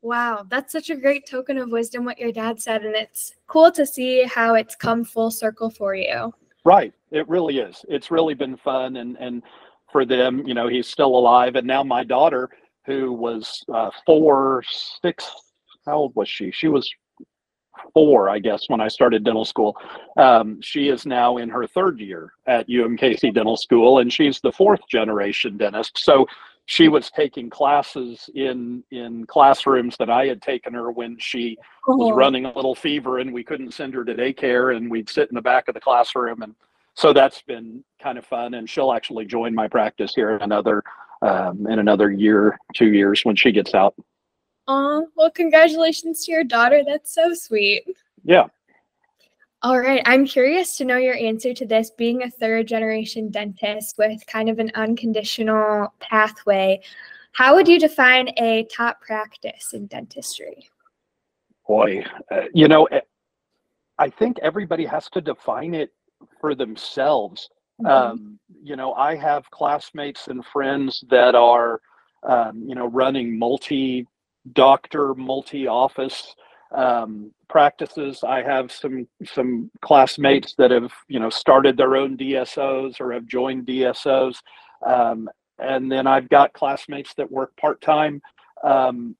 Wow, 0.01 0.45
that's 0.49 0.71
such 0.71 0.91
a 0.91 0.95
great 0.95 1.27
token 1.27 1.57
of 1.57 1.69
wisdom 1.69 2.05
what 2.05 2.19
your 2.19 2.31
dad 2.31 2.61
said, 2.61 2.85
and 2.85 2.93
it's 2.93 3.33
cool 3.47 3.71
to 3.71 3.87
see 3.87 4.23
how 4.23 4.53
it's 4.53 4.75
come 4.75 5.03
full 5.03 5.31
circle 5.31 5.71
for 5.71 5.95
you. 5.95 6.31
Right. 6.65 6.93
It 7.11 7.27
really 7.29 7.59
is. 7.59 7.85
It's 7.87 8.11
really 8.11 8.33
been 8.33 8.57
fun. 8.57 8.97
And, 8.97 9.15
and 9.19 9.43
for 9.91 10.03
them, 10.03 10.45
you 10.45 10.53
know, 10.53 10.67
he's 10.67 10.87
still 10.87 11.15
alive. 11.15 11.55
And 11.55 11.65
now 11.65 11.83
my 11.83 12.03
daughter, 12.03 12.49
who 12.85 13.13
was 13.13 13.63
uh, 13.73 13.91
four, 14.05 14.63
six, 15.01 15.29
how 15.85 15.97
old 15.97 16.15
was 16.15 16.27
she? 16.27 16.51
She 16.51 16.67
was 16.67 16.91
four, 17.93 18.29
I 18.29 18.39
guess, 18.39 18.67
when 18.67 18.81
I 18.81 18.87
started 18.87 19.23
dental 19.23 19.45
school. 19.45 19.75
Um, 20.17 20.61
she 20.61 20.89
is 20.89 21.05
now 21.05 21.37
in 21.37 21.49
her 21.49 21.67
third 21.67 21.99
year 21.99 22.33
at 22.47 22.67
UMKC 22.67 23.33
Dental 23.33 23.57
School, 23.57 23.99
and 23.99 24.11
she's 24.11 24.39
the 24.41 24.51
fourth 24.51 24.81
generation 24.89 25.57
dentist. 25.57 25.97
So 25.97 26.27
she 26.65 26.87
was 26.87 27.11
taking 27.11 27.49
classes 27.49 28.29
in 28.33 28.83
in 28.91 29.25
classrooms 29.25 29.95
that 29.97 30.09
I 30.09 30.25
had 30.25 30.41
taken 30.41 30.73
her 30.73 30.91
when 30.91 31.17
she 31.19 31.57
oh. 31.87 31.95
was 31.95 32.15
running 32.15 32.45
a 32.45 32.53
little 32.53 32.75
fever 32.75 33.19
and 33.19 33.33
we 33.33 33.43
couldn't 33.43 33.73
send 33.73 33.93
her 33.93 34.03
to 34.03 34.15
daycare 34.15 34.75
and 34.75 34.89
we'd 34.89 35.09
sit 35.09 35.29
in 35.29 35.35
the 35.35 35.41
back 35.41 35.67
of 35.67 35.73
the 35.73 35.79
classroom 35.79 36.41
and 36.41 36.55
so 36.95 37.13
that's 37.13 37.41
been 37.43 37.83
kind 38.01 38.17
of 38.17 38.25
fun 38.25 38.55
and 38.55 38.69
she'll 38.69 38.93
actually 38.93 39.25
join 39.25 39.53
my 39.53 39.67
practice 39.67 40.13
here 40.15 40.31
in 40.31 40.41
another 40.41 40.83
um, 41.21 41.67
in 41.67 41.79
another 41.79 42.11
year 42.11 42.57
two 42.73 42.91
years 42.91 43.23
when 43.23 43.35
she 43.35 43.51
gets 43.51 43.73
out 43.73 43.95
oh 44.67 45.07
well 45.15 45.31
congratulations 45.31 46.25
to 46.25 46.31
your 46.31 46.43
daughter 46.43 46.83
that's 46.85 47.13
so 47.13 47.33
sweet 47.33 47.83
yeah 48.23 48.47
all 49.65 49.79
right. 49.79 50.03
I'm 50.05 50.27
curious 50.27 50.77
to 50.77 50.85
know 50.85 50.97
your 50.97 51.15
answer 51.15 51.51
to 51.51 51.65
this. 51.65 51.89
Being 51.89 52.21
a 52.21 52.29
third 52.29 52.67
generation 52.67 53.31
dentist 53.31 53.97
with 53.97 54.23
kind 54.27 54.47
of 54.47 54.59
an 54.59 54.71
unconditional 54.75 55.91
pathway, 55.99 56.81
how 57.31 57.55
would 57.55 57.67
you 57.67 57.79
define 57.79 58.29
a 58.37 58.65
top 58.65 59.01
practice 59.01 59.73
in 59.73 59.87
dentistry? 59.87 60.69
Boy, 61.67 62.05
uh, 62.31 62.43
you 62.53 62.67
know, 62.67 62.85
eh, 62.85 62.99
I 63.97 64.07
think 64.07 64.37
everybody 64.43 64.85
has 64.85 65.09
to 65.09 65.19
define 65.19 65.73
it 65.73 65.89
for 66.39 66.53
themselves. 66.53 67.49
Mm-hmm. 67.81 67.87
Um, 67.87 68.39
you 68.61 68.75
know, 68.75 68.93
I 68.93 69.15
have 69.15 69.49
classmates 69.49 70.27
and 70.27 70.45
friends 70.45 71.03
that 71.09 71.33
are, 71.33 71.81
um, 72.21 72.63
you 72.67 72.75
know, 72.75 72.85
running 72.85 73.39
multi 73.39 74.05
doctor, 74.53 75.13
multi 75.15 75.67
office 75.67 76.35
um, 76.73 77.31
practices. 77.47 78.23
I 78.23 78.41
have 78.43 78.71
some 78.71 79.07
some 79.23 79.71
classmates 79.81 80.55
that 80.57 80.71
have 80.71 80.91
you 81.07 81.19
know 81.19 81.29
started 81.29 81.77
their 81.77 81.95
own 81.95 82.17
DSOs 82.17 82.99
or 82.99 83.13
have 83.13 83.25
joined 83.25 83.67
DSOs, 83.67 84.37
um, 84.85 85.29
and 85.59 85.91
then 85.91 86.07
I've 86.07 86.29
got 86.29 86.53
classmates 86.53 87.13
that 87.15 87.31
work 87.31 87.55
part 87.57 87.81
time. 87.81 88.21
Um, 88.63 89.15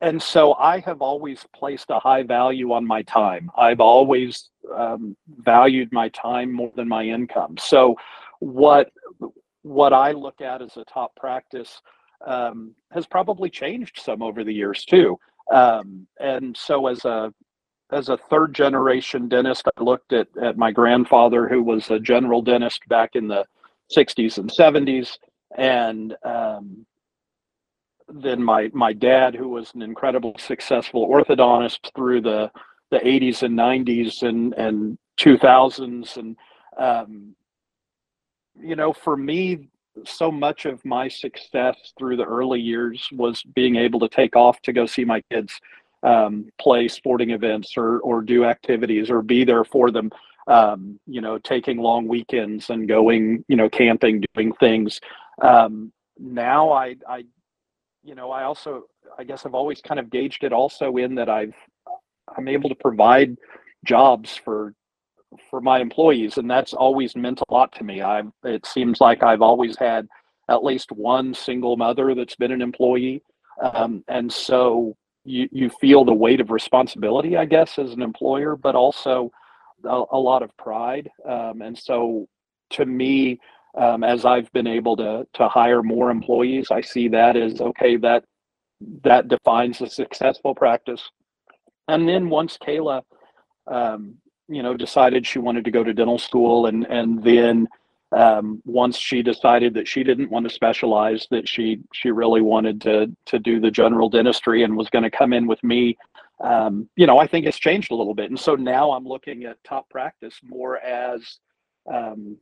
and 0.00 0.22
so 0.22 0.54
I 0.54 0.78
have 0.80 1.02
always 1.02 1.44
placed 1.54 1.90
a 1.90 1.98
high 1.98 2.22
value 2.22 2.72
on 2.72 2.86
my 2.86 3.02
time. 3.02 3.50
I've 3.56 3.80
always 3.80 4.50
um, 4.74 5.16
valued 5.40 5.92
my 5.92 6.08
time 6.10 6.52
more 6.52 6.70
than 6.76 6.88
my 6.88 7.04
income. 7.04 7.56
So 7.58 7.96
what 8.38 8.90
what 9.62 9.92
I 9.92 10.12
look 10.12 10.40
at 10.40 10.62
as 10.62 10.76
a 10.76 10.84
top 10.84 11.14
practice 11.16 11.80
um, 12.26 12.74
has 12.92 13.06
probably 13.06 13.50
changed 13.50 14.00
some 14.00 14.22
over 14.22 14.44
the 14.44 14.52
years 14.52 14.84
too. 14.84 15.18
Um, 15.52 16.06
and 16.20 16.56
so 16.56 16.86
as 16.86 17.04
a 17.04 17.32
as 17.90 18.10
a 18.10 18.18
third 18.18 18.54
generation 18.54 19.28
dentist, 19.28 19.66
I 19.78 19.82
looked 19.82 20.12
at, 20.12 20.28
at 20.42 20.58
my 20.58 20.70
grandfather, 20.70 21.48
who 21.48 21.62
was 21.62 21.90
a 21.90 21.98
general 21.98 22.42
dentist 22.42 22.86
back 22.88 23.16
in 23.16 23.28
the 23.28 23.46
60s 23.96 24.36
and 24.36 24.50
70s, 24.50 25.16
and 25.56 26.14
um, 26.22 26.84
then 28.08 28.42
my 28.42 28.70
my 28.74 28.92
dad, 28.92 29.34
who 29.34 29.48
was 29.48 29.72
an 29.74 29.82
incredible 29.82 30.34
successful 30.38 31.08
orthodontist 31.08 31.94
through 31.94 32.20
the 32.20 32.50
the 32.90 32.98
80s 32.98 33.42
and 33.42 33.58
90s 33.58 34.22
and 34.22 34.54
and 34.54 34.98
2000s, 35.18 36.16
and 36.16 36.36
um, 36.78 37.34
you 38.60 38.76
know, 38.76 38.92
for 38.92 39.16
me, 39.16 39.68
so 40.04 40.30
much 40.30 40.64
of 40.64 40.84
my 40.84 41.08
success 41.08 41.92
through 41.98 42.16
the 42.16 42.24
early 42.24 42.60
years 42.60 43.08
was 43.12 43.42
being 43.54 43.76
able 43.76 44.00
to 44.00 44.08
take 44.08 44.36
off 44.36 44.60
to 44.62 44.72
go 44.72 44.86
see 44.86 45.04
my 45.04 45.20
kids 45.30 45.60
um, 46.02 46.50
play 46.60 46.88
sporting 46.88 47.30
events 47.30 47.74
or 47.76 47.98
or 48.00 48.22
do 48.22 48.44
activities 48.44 49.10
or 49.10 49.22
be 49.22 49.44
there 49.44 49.64
for 49.64 49.90
them. 49.90 50.10
Um, 50.46 50.98
you 51.06 51.20
know, 51.20 51.36
taking 51.38 51.76
long 51.76 52.08
weekends 52.08 52.70
and 52.70 52.88
going, 52.88 53.44
you 53.48 53.56
know, 53.56 53.68
camping, 53.68 54.24
doing 54.34 54.52
things. 54.54 54.98
Um, 55.42 55.92
now 56.18 56.72
I, 56.72 56.96
I, 57.06 57.24
you 58.02 58.14
know, 58.14 58.30
I 58.30 58.44
also, 58.44 58.84
I 59.18 59.24
guess 59.24 59.44
I've 59.44 59.54
always 59.54 59.82
kind 59.82 60.00
of 60.00 60.08
gauged 60.08 60.44
it 60.44 60.52
also 60.54 60.96
in 60.96 61.14
that 61.16 61.28
I've, 61.28 61.54
I'm 62.34 62.48
able 62.48 62.70
to 62.70 62.74
provide 62.74 63.36
jobs 63.84 64.36
for 64.36 64.72
for 65.50 65.60
my 65.60 65.80
employees 65.80 66.38
and 66.38 66.50
that's 66.50 66.72
always 66.72 67.14
meant 67.16 67.40
a 67.40 67.52
lot 67.52 67.72
to 67.72 67.84
me. 67.84 68.02
I 68.02 68.22
it 68.44 68.66
seems 68.66 69.00
like 69.00 69.22
i've 69.22 69.42
always 69.42 69.76
had 69.76 70.06
at 70.48 70.64
least 70.64 70.90
one 70.92 71.34
single 71.34 71.76
mother 71.76 72.14
that's 72.14 72.36
been 72.36 72.52
an 72.52 72.62
employee. 72.62 73.22
Um, 73.62 74.04
and 74.08 74.32
so 74.32 74.96
you, 75.24 75.48
you 75.52 75.70
feel 75.80 76.04
the 76.04 76.14
weight 76.14 76.40
of 76.40 76.50
responsibility 76.50 77.36
i 77.36 77.44
guess 77.44 77.78
as 77.78 77.92
an 77.92 78.02
employer 78.02 78.56
but 78.56 78.74
also 78.74 79.30
a, 79.84 80.04
a 80.12 80.18
lot 80.18 80.42
of 80.42 80.56
pride. 80.56 81.10
Um, 81.28 81.60
and 81.60 81.76
so 81.76 82.28
to 82.70 82.86
me 82.86 83.38
um, 83.76 84.04
as 84.04 84.24
i've 84.24 84.50
been 84.52 84.66
able 84.66 84.96
to 84.96 85.26
to 85.34 85.48
hire 85.48 85.82
more 85.82 86.10
employees 86.10 86.68
i 86.70 86.80
see 86.80 87.08
that 87.08 87.36
as 87.36 87.60
okay 87.60 87.96
that 87.96 88.24
that 89.02 89.28
defines 89.28 89.80
a 89.80 89.88
successful 89.88 90.54
practice. 90.54 91.02
And 91.88 92.08
then 92.08 92.28
once 92.28 92.58
kayla 92.58 93.02
um, 93.66 94.16
you 94.48 94.62
know 94.62 94.74
decided 94.74 95.26
she 95.26 95.38
wanted 95.38 95.64
to 95.64 95.70
go 95.70 95.84
to 95.84 95.92
dental 95.92 96.18
school 96.18 96.66
and 96.66 96.86
and 96.86 97.22
then 97.22 97.68
um, 98.10 98.62
once 98.64 98.96
she 98.96 99.22
decided 99.22 99.74
that 99.74 99.86
she 99.86 100.02
didn't 100.02 100.30
want 100.30 100.48
to 100.48 100.54
specialize 100.54 101.26
that 101.30 101.46
she 101.48 101.78
she 101.92 102.10
really 102.10 102.40
wanted 102.40 102.80
to 102.80 103.14
to 103.26 103.38
do 103.38 103.60
the 103.60 103.70
general 103.70 104.08
dentistry 104.08 104.64
and 104.64 104.76
was 104.76 104.88
going 104.88 105.02
to 105.02 105.10
come 105.10 105.32
in 105.32 105.46
with 105.46 105.62
me 105.62 105.96
um, 106.42 106.88
you 106.96 107.06
know 107.06 107.18
i 107.18 107.26
think 107.26 107.46
it's 107.46 107.58
changed 107.58 107.90
a 107.90 107.94
little 107.94 108.14
bit. 108.14 108.30
And 108.30 108.40
so 108.40 108.54
now 108.54 108.92
i'm 108.92 109.06
looking 109.06 109.44
at 109.44 109.62
top 109.64 109.88
practice 109.90 110.40
more 110.42 110.78
as 110.78 111.38
um, 111.92 112.36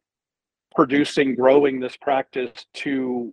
producing 0.74 1.34
growing 1.34 1.80
this 1.80 1.96
practice 1.96 2.66
to 2.74 3.32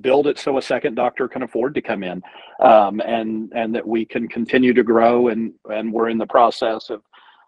build 0.00 0.26
it 0.26 0.38
so 0.38 0.58
a 0.58 0.62
second 0.62 0.94
doctor 0.94 1.28
can 1.28 1.42
afford 1.42 1.74
to 1.74 1.80
come 1.80 2.02
in 2.02 2.22
um, 2.60 3.00
and 3.00 3.52
and 3.54 3.74
that 3.74 3.86
we 3.86 4.04
can 4.04 4.26
continue 4.26 4.74
to 4.74 4.82
grow 4.82 5.28
and 5.28 5.52
and 5.70 5.92
we're 5.92 6.08
in 6.08 6.18
the 6.18 6.26
process 6.26 6.90
of 6.90 7.02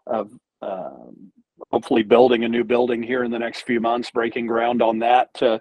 of 0.06 0.30
um, 0.62 1.32
hopefully 1.70 2.02
building 2.02 2.44
a 2.44 2.48
new 2.48 2.64
building 2.64 3.02
here 3.02 3.24
in 3.24 3.30
the 3.30 3.38
next 3.38 3.62
few 3.62 3.80
months, 3.80 4.10
breaking 4.10 4.46
ground 4.46 4.82
on 4.82 4.98
that 5.00 5.32
to 5.34 5.60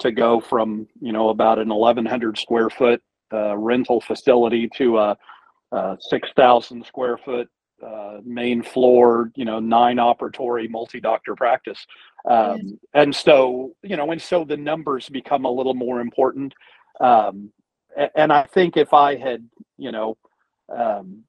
to 0.00 0.10
go 0.10 0.40
from 0.40 0.88
you 1.00 1.12
know 1.12 1.28
about 1.28 1.58
an 1.58 1.68
1,100 1.68 2.36
square 2.38 2.70
foot 2.70 3.00
uh, 3.32 3.56
rental 3.56 4.00
facility 4.00 4.68
to 4.76 4.98
a, 4.98 5.16
a 5.72 5.96
6,000 6.00 6.84
square 6.86 7.18
foot 7.18 7.48
uh, 7.84 8.20
main 8.24 8.62
floor, 8.62 9.30
you 9.34 9.44
know, 9.44 9.58
nine 9.58 9.96
operatory 9.96 10.70
multi-doctor 10.70 11.34
practice. 11.34 11.84
Um, 12.28 12.60
yes. 12.62 12.72
And 12.94 13.14
so, 13.14 13.72
you 13.82 13.96
know, 13.96 14.10
and 14.10 14.22
so 14.22 14.44
the 14.44 14.56
numbers 14.56 15.08
become 15.08 15.44
a 15.44 15.50
little 15.50 15.74
more 15.74 16.00
important. 16.00 16.54
Um, 17.00 17.50
and 18.14 18.32
I 18.32 18.44
think 18.44 18.76
if 18.76 18.94
I 18.94 19.16
had, 19.16 19.46
you 19.76 19.92
know, 19.92 20.16
um, 20.74 21.24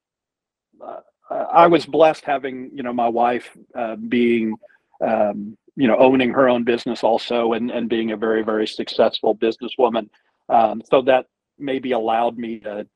uh, 0.86 1.00
I 1.30 1.68
was 1.68 1.86
blessed 1.86 2.26
having 2.26 2.70
you 2.74 2.84
know 2.84 2.94
my 2.94 3.08
wife 3.08 3.50
uh, 3.76 3.96
being 3.96 4.56
um, 5.02 5.58
you 5.76 5.88
know 5.88 5.98
owning 5.98 6.32
her 6.32 6.48
own 6.48 6.64
business 6.64 7.04
also 7.04 7.54
and 7.54 7.72
and 7.72 7.90
being 7.90 8.12
a 8.12 8.18
very 8.18 8.44
very 8.44 8.68
successful 8.68 9.36
businesswoman. 9.36 10.10
Um, 10.50 10.82
so 10.90 11.02
that 11.04 11.26
maybe 11.58 11.94
allowed 11.94 12.38
me 12.38 12.60
to 12.60 12.88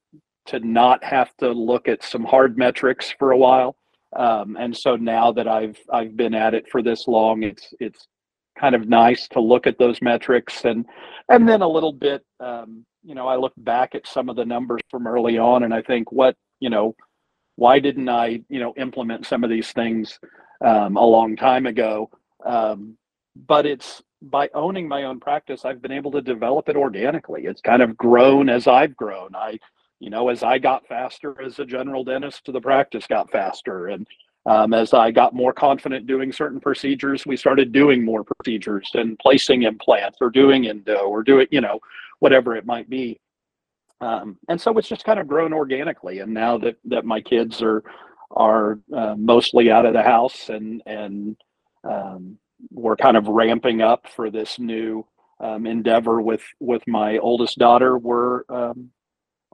to 0.48 0.60
not 0.60 1.04
have 1.04 1.36
to 1.38 1.52
look 1.52 1.88
at 1.88 2.04
some 2.04 2.24
hard 2.24 2.58
metrics 2.58 3.14
for 3.18 3.32
a 3.32 3.38
while. 3.38 3.76
Um, 4.16 4.58
and 4.60 4.76
so 4.76 4.96
now 4.96 5.32
that 5.32 5.48
I've 5.48 5.78
I've 5.92 6.16
been 6.16 6.34
at 6.34 6.54
it 6.54 6.68
for 6.72 6.82
this 6.82 7.08
long, 7.08 7.44
it's 7.44 7.74
it's 7.80 8.08
kind 8.60 8.76
of 8.76 8.88
nice 8.90 9.28
to 9.30 9.40
look 9.40 9.68
at 9.68 9.78
those 9.80 10.02
metrics 10.02 10.66
and 10.66 10.86
and 11.30 11.48
then 11.48 11.62
a 11.62 11.68
little 11.68 11.94
bit 11.94 12.26
um, 12.42 12.86
you 13.04 13.16
know 13.16 13.28
I 13.28 13.38
look 13.38 13.54
back 13.58 13.96
at 13.96 14.06
some 14.06 14.28
of 14.28 14.36
the 14.36 14.44
numbers 14.44 14.82
from 14.90 15.08
early 15.08 15.38
on 15.38 15.64
and 15.64 15.74
I 15.74 15.82
think 15.82 16.12
what 16.12 16.36
you 16.60 16.70
know 16.70 16.94
why 17.60 17.78
didn't 17.78 18.08
I, 18.08 18.42
you 18.48 18.60
know, 18.62 18.74
implement 18.78 19.26
some 19.26 19.44
of 19.44 19.50
these 19.50 19.74
things 19.74 20.18
um, 20.66 20.96
a 20.96 21.06
long 21.06 21.36
time 21.36 21.66
ago? 21.66 22.10
Um, 22.46 22.98
but 23.36 23.66
it's 23.66 24.02
by 24.22 24.50
owning 24.54 24.88
my 24.88 25.04
own 25.04 25.20
practice, 25.20 25.66
I've 25.66 25.82
been 25.82 25.92
able 25.92 26.12
to 26.12 26.22
develop 26.22 26.70
it 26.70 26.78
organically. 26.78 27.48
It's 27.48 27.60
kind 27.60 27.82
of 27.82 27.98
grown 27.98 28.48
as 28.48 28.66
I've 28.66 28.96
grown. 28.96 29.36
I, 29.36 29.60
you 30.00 30.10
know, 30.10 30.30
as 30.30 30.42
I 30.42 30.58
got 30.58 30.88
faster 30.88 31.42
as 31.42 31.60
a 31.60 31.66
general 31.66 32.06
dentist, 32.06 32.44
the 32.46 32.62
practice 32.62 33.06
got 33.08 33.30
faster, 33.30 33.88
and 33.88 34.08
um, 34.46 34.74
as 34.74 34.94
I 34.94 35.12
got 35.12 35.36
more 35.36 35.52
confident 35.52 36.08
doing 36.08 36.32
certain 36.32 36.62
procedures, 36.62 37.26
we 37.26 37.36
started 37.36 37.74
doing 37.74 38.06
more 38.06 38.24
procedures 38.24 38.90
and 38.94 39.20
placing 39.20 39.64
implants 39.64 40.20
or 40.22 40.30
doing 40.30 40.68
endo 40.68 41.00
or 41.00 41.24
doing, 41.24 41.48
you 41.52 41.60
know, 41.60 41.82
whatever 42.20 42.56
it 42.56 42.66
might 42.66 42.90
be. 42.90 43.20
Um, 44.02 44.38
and 44.48 44.60
so 44.60 44.78
it's 44.78 44.88
just 44.88 45.06
kind 45.06 45.20
of 45.20 45.28
grown 45.28 45.54
organically. 45.54 46.20
And 46.20 46.34
now 46.34 46.58
that, 46.60 46.78
that 46.86 47.06
my 47.06 47.22
kids 47.22 47.62
are 47.62 47.84
are 48.32 48.80
uh, 48.96 49.16
mostly 49.18 49.72
out 49.72 49.88
of 49.88 49.94
the 49.94 50.04
house 50.04 50.50
and 50.50 50.84
and 50.86 51.36
um, 51.84 52.38
we're 52.70 52.96
kind 52.96 53.18
of 53.18 53.28
ramping 53.28 53.82
up 53.82 54.06
for 54.16 54.30
this 54.30 54.60
new 54.60 55.06
um, 55.40 55.66
endeavor 55.66 56.22
with 56.22 56.44
with 56.60 56.86
my 56.88 57.18
oldest 57.18 57.58
daughter, 57.58 57.98
we're 57.98 58.44
um, 58.50 58.92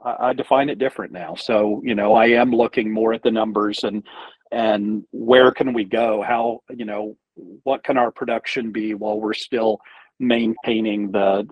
I, 0.03 0.29
I 0.29 0.33
define 0.33 0.69
it 0.69 0.79
different 0.79 1.11
now. 1.11 1.35
So 1.35 1.81
you 1.83 1.95
know 1.95 2.13
I 2.13 2.27
am 2.27 2.51
looking 2.51 2.91
more 2.91 3.13
at 3.13 3.23
the 3.23 3.31
numbers 3.31 3.83
and 3.83 4.03
and 4.51 5.03
where 5.11 5.51
can 5.51 5.73
we 5.73 5.83
go? 5.83 6.21
How 6.21 6.61
you 6.69 6.85
know 6.85 7.17
what 7.63 7.83
can 7.83 7.97
our 7.97 8.11
production 8.11 8.71
be 8.71 8.93
while 8.93 9.19
we're 9.19 9.33
still 9.33 9.79
maintaining 10.19 11.11
the 11.11 11.47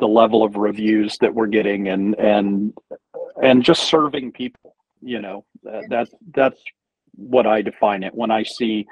the 0.00 0.08
level 0.08 0.42
of 0.42 0.56
reviews 0.56 1.16
that 1.18 1.34
we're 1.34 1.46
getting 1.46 1.88
and 1.88 2.18
and 2.18 2.72
and 3.42 3.62
just 3.62 3.84
serving 3.84 4.32
people 4.32 4.74
you 5.00 5.20
know 5.20 5.44
that, 5.62 5.84
that 5.88 6.08
that's 6.34 6.60
what 7.16 7.46
i 7.46 7.62
define 7.62 8.02
it. 8.02 8.14
When 8.14 8.30
i 8.30 8.42
see 8.42 8.86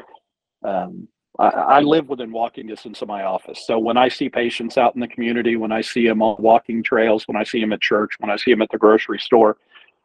um, 0.65 1.09
I, 1.41 1.49
I, 1.49 1.81
live 1.81 2.09
within 2.09 2.31
walking 2.31 2.69
distance 2.69 3.03
of 3.03 3.09
my 3.09 3.25
office. 3.25 3.67
So 3.67 3.79
when 3.79 3.97
i 3.97 4.09
see 4.09 4.29
patients 4.29 4.79
out 4.79 4.95
in 4.95 5.01
the 5.01 5.09
community 5.09 5.57
when 5.57 5.73
i 5.73 5.81
see 5.81 6.07
them 6.07 6.23
on 6.23 6.37
walking 6.39 6.83
trails 6.83 7.27
when 7.27 7.37
i 7.37 7.45
see 7.45 7.61
them 7.61 7.73
at 7.73 7.81
church 7.81 8.13
when 8.19 8.31
i 8.31 8.37
see 8.37 8.53
them 8.53 8.63
at 8.63 8.71
the 8.71 8.79
grocery 8.79 9.19
store 9.19 9.57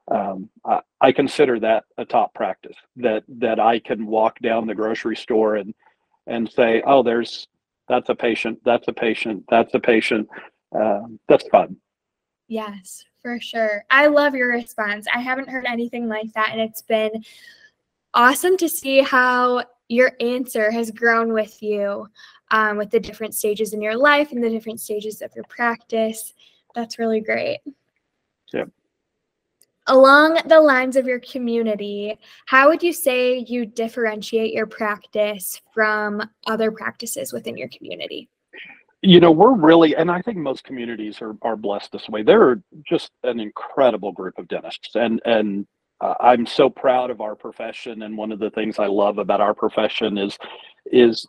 um, 0.09 0.49
I, 0.65 0.79
I 1.01 1.11
consider 1.11 1.59
that 1.59 1.83
a 1.97 2.05
top 2.05 2.33
practice 2.33 2.77
that 2.95 3.23
that 3.27 3.59
i 3.59 3.77
can 3.77 4.07
walk 4.07 4.39
down 4.39 4.65
the 4.65 4.75
grocery 4.75 5.17
store 5.17 5.57
and 5.57 5.75
and 6.25 6.49
say 6.49 6.81
oh 6.87 7.03
there's 7.03 7.47
that's 7.87 8.09
a 8.09 8.15
patient 8.15 8.59
that's 8.65 8.87
a 8.87 8.93
patient 8.93 9.43
that's 9.49 9.73
a 9.73 9.79
patient 9.79 10.27
um, 10.73 11.19
that's 11.27 11.47
fun. 11.49 11.77
Yes, 12.47 13.03
for 13.21 13.39
sure. 13.39 13.83
I 13.89 14.07
love 14.07 14.35
your 14.35 14.49
response. 14.49 15.05
I 15.13 15.19
haven't 15.19 15.49
heard 15.49 15.65
anything 15.65 16.07
like 16.07 16.31
that, 16.33 16.49
and 16.51 16.61
it's 16.61 16.81
been 16.81 17.23
awesome 18.13 18.57
to 18.57 18.69
see 18.69 19.01
how 19.01 19.63
your 19.89 20.11
answer 20.19 20.71
has 20.71 20.91
grown 20.91 21.33
with 21.33 21.61
you 21.61 22.07
um, 22.51 22.77
with 22.77 22.89
the 22.89 22.99
different 22.99 23.35
stages 23.35 23.73
in 23.73 23.81
your 23.81 23.97
life 23.97 24.31
and 24.31 24.43
the 24.43 24.49
different 24.49 24.79
stages 24.79 25.21
of 25.21 25.33
your 25.35 25.45
practice. 25.45 26.33
That's 26.75 26.99
really 26.99 27.21
great. 27.21 27.59
Yep. 28.53 28.69
Along 29.89 30.39
the 30.47 30.59
lines 30.59 30.97
of 30.97 31.05
your 31.05 31.21
community, 31.21 32.17
how 32.45 32.67
would 32.67 32.83
you 32.83 32.91
say 32.91 33.45
you 33.47 33.65
differentiate 33.65 34.53
your 34.53 34.65
practice 34.65 35.61
from 35.73 36.21
other 36.45 36.71
practices 36.71 37.31
within 37.31 37.55
your 37.55 37.69
community? 37.69 38.29
You 39.01 39.19
know, 39.19 39.31
we're 39.31 39.53
really, 39.53 39.95
and 39.95 40.09
I 40.09 40.21
think 40.21 40.37
most 40.37 40.63
communities 40.63 41.21
are, 41.21 41.35
are 41.43 41.55
blessed 41.55 41.91
this 41.91 42.09
way. 42.09 42.23
They're 42.23 42.61
just 42.87 43.11
an 43.23 43.39
incredible 43.39 44.11
group 44.11 44.37
of 44.39 44.47
dentists, 44.47 44.95
and 44.95 45.21
and 45.25 45.67
uh, 46.01 46.15
I'm 46.19 46.45
so 46.45 46.69
proud 46.69 47.11
of 47.11 47.21
our 47.21 47.35
profession. 47.35 48.01
And 48.01 48.17
one 48.17 48.31
of 48.31 48.39
the 48.39 48.49
things 48.51 48.79
I 48.79 48.87
love 48.87 49.19
about 49.19 49.41
our 49.41 49.53
profession 49.53 50.17
is 50.17 50.37
is 50.91 51.27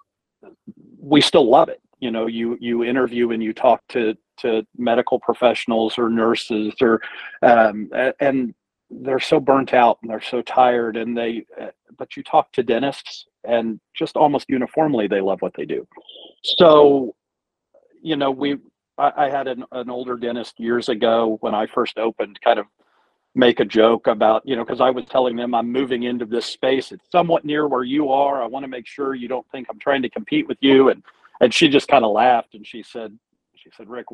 we 0.99 1.21
still 1.21 1.49
love 1.49 1.69
it. 1.69 1.81
You 2.01 2.11
know, 2.11 2.27
you 2.27 2.57
you 2.61 2.85
interview 2.85 3.33
and 3.33 3.43
you 3.43 3.53
talk 3.53 3.83
to 3.91 4.17
to 4.39 4.67
medical 4.77 5.19
professionals 5.19 5.99
or 5.99 6.09
nurses 6.09 6.75
or 6.81 7.01
um, 7.43 7.91
and 8.21 8.55
they're 8.91 9.21
so 9.21 9.39
burnt 9.39 9.75
out 9.75 9.99
and 10.01 10.11
they're 10.11 10.21
so 10.21 10.41
tired 10.43 10.97
and 10.97 11.17
they 11.17 11.45
uh, 11.61 11.67
but 11.99 12.17
you 12.17 12.23
talk 12.23 12.51
to 12.53 12.63
dentists 12.63 13.27
and 13.45 13.81
just 13.95 14.17
almost 14.17 14.49
uniformly 14.49 15.07
they 15.07 15.21
love 15.21 15.43
what 15.43 15.53
they 15.55 15.67
do 15.67 15.87
so 16.43 17.15
you 18.03 18.17
know 18.17 18.31
we 18.31 18.57
i, 18.99 19.13
I 19.17 19.31
had 19.31 19.49
an, 19.49 19.65
an 19.73 19.91
older 19.91 20.17
dentist 20.17 20.59
years 20.59 20.89
ago 20.89 21.39
when 21.41 21.55
i 21.55 21.67
first 21.67 21.99
opened 21.99 22.41
kind 22.41 22.59
of 22.59 22.67
make 23.35 23.61
a 23.61 23.65
joke 23.65 24.07
about 24.07 24.43
you 24.45 24.57
know 24.57 24.65
because 24.65 24.81
i 24.81 24.91
was 24.91 25.05
telling 25.07 25.37
them 25.37 25.55
i'm 25.55 25.71
moving 25.71 26.05
into 26.05 26.25
this 26.25 26.47
space 26.47 26.93
it's 26.93 27.11
somewhat 27.11 27.45
near 27.45 27.69
where 27.69 27.85
you 27.85 28.11
are 28.11 28.43
i 28.43 28.47
want 28.47 28.65
to 28.65 28.69
make 28.69 28.87
sure 28.87 29.15
you 29.15 29.29
don't 29.29 29.47
think 29.51 29.67
i'm 29.71 29.79
trying 29.79 30.03
to 30.03 30.11
compete 30.11 30.49
with 30.49 30.59
you 30.61 30.89
and 30.89 31.03
and 31.41 31.55
she 31.55 31.69
just 31.69 31.89
kind 31.89 32.05
of 32.05 32.13
laughed 32.13 32.55
and 32.55 32.67
she 32.67 32.83
said 32.83 33.17
she 33.55 33.71
said 33.77 33.89
rick 33.89 34.07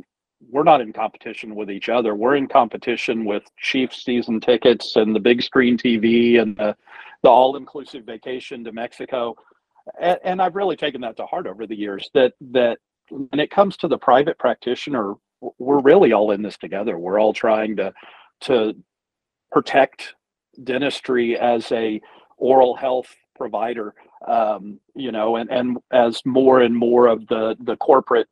we're 0.50 0.64
not 0.64 0.81
in 0.81 0.93
competition 0.93 1.55
with 1.55 1.71
each 1.71 1.88
other. 1.88 2.14
We're 2.14 2.37
in 2.37 2.49
competition 2.49 3.25
with 3.25 3.45
Chiefs 3.57 4.05
season 4.05 4.41
tickets 4.41 4.97
and 4.97 5.14
the 5.14 5.21
big 5.21 5.43
screen 5.43 5.76
TV 5.79 6.41
and 6.41 6.57
the, 6.57 6.76
the 7.23 7.29
all 7.29 7.57
inclusive 7.57 8.05
vacation 8.05 8.64
to 8.64 8.73
Mexico. 8.73 9.35
And, 10.00 10.19
and, 10.25 10.43
I've 10.43 10.57
really 10.57 10.76
taken 10.76 11.00
that 11.03 11.17
to 11.19 11.26
heart 11.26 11.47
over 11.47 11.67
the 11.67 11.76
years 11.76 12.09
that 12.14 12.33
that 12.53 12.79
when 13.11 13.41
it 13.41 13.51
comes 13.51 13.77
to 13.79 13.89
the 13.89 13.99
private 13.99 14.39
practitioner, 14.39 15.15
we're 15.59 15.81
really 15.81 16.13
all 16.13 16.31
in 16.33 16.43
this 16.43 16.59
together. 16.59 16.99
We're 16.99 17.21
all 17.21 17.33
trying 17.33 17.77
to 17.77 17.93
to 18.43 18.75
protect 19.53 20.15
dentistry 20.65 21.39
as 21.39 21.71
a 21.73 22.01
oral 22.39 22.77
health 22.77 23.15
provider 23.37 23.95
um, 24.27 24.81
you 24.95 25.13
know 25.13 25.37
and 25.37 25.51
and 25.51 25.79
as 25.93 26.21
more 26.25 26.63
and 26.63 26.75
more 26.77 27.09
of 27.09 27.27
the 27.29 27.57
the 27.61 27.77
corporate 27.77 28.29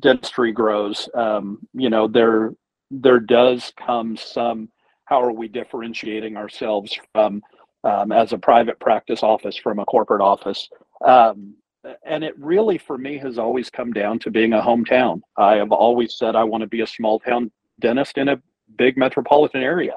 dentistry 0.00 0.52
grows, 0.52 1.08
um, 1.14 1.58
you 1.72 1.90
know, 1.90 2.08
there 2.08 2.52
there 2.90 3.20
does 3.20 3.72
come 3.76 4.16
some. 4.16 4.68
How 5.06 5.22
are 5.22 5.32
we 5.32 5.48
differentiating 5.48 6.36
ourselves 6.36 6.98
from 7.12 7.42
um, 7.84 8.12
as 8.12 8.32
a 8.32 8.38
private 8.38 8.80
practice 8.80 9.22
office 9.22 9.56
from 9.56 9.78
a 9.78 9.84
corporate 9.84 10.22
office? 10.22 10.68
Um, 11.04 11.56
and 12.06 12.24
it 12.24 12.34
really, 12.38 12.78
for 12.78 12.98
me, 12.98 13.18
has 13.18 13.38
always 13.38 13.70
come 13.70 13.92
down 13.92 14.18
to 14.20 14.30
being 14.30 14.52
a 14.52 14.60
hometown. 14.60 15.20
I 15.36 15.56
have 15.56 15.72
always 15.72 16.16
said 16.16 16.36
I 16.36 16.44
want 16.44 16.62
to 16.62 16.66
be 16.66 16.82
a 16.82 16.86
small 16.86 17.18
town 17.18 17.50
dentist 17.80 18.18
in 18.18 18.28
a 18.28 18.40
big 18.76 18.96
metropolitan 18.96 19.62
area. 19.62 19.94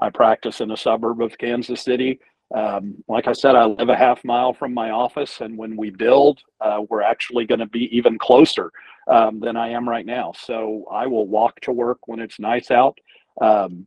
I 0.00 0.10
practice 0.10 0.60
in 0.60 0.70
a 0.70 0.76
suburb 0.76 1.20
of 1.20 1.36
Kansas 1.38 1.82
City. 1.82 2.20
Um, 2.54 2.96
like 3.06 3.28
I 3.28 3.32
said, 3.32 3.54
I 3.54 3.64
live 3.66 3.90
a 3.90 3.96
half 3.96 4.24
mile 4.24 4.52
from 4.52 4.74
my 4.74 4.90
office, 4.90 5.40
and 5.40 5.56
when 5.56 5.76
we 5.76 5.90
build, 5.90 6.40
uh, 6.60 6.82
we're 6.88 7.02
actually 7.02 7.46
going 7.46 7.60
to 7.60 7.66
be 7.66 7.94
even 7.96 8.18
closer 8.18 8.72
um, 9.08 9.40
than 9.40 9.56
I 9.56 9.68
am 9.68 9.88
right 9.88 10.06
now. 10.06 10.32
So 10.36 10.84
I 10.90 11.06
will 11.06 11.28
walk 11.28 11.60
to 11.60 11.72
work 11.72 12.08
when 12.08 12.20
it's 12.20 12.40
nice 12.40 12.70
out. 12.70 12.98
Um, 13.40 13.86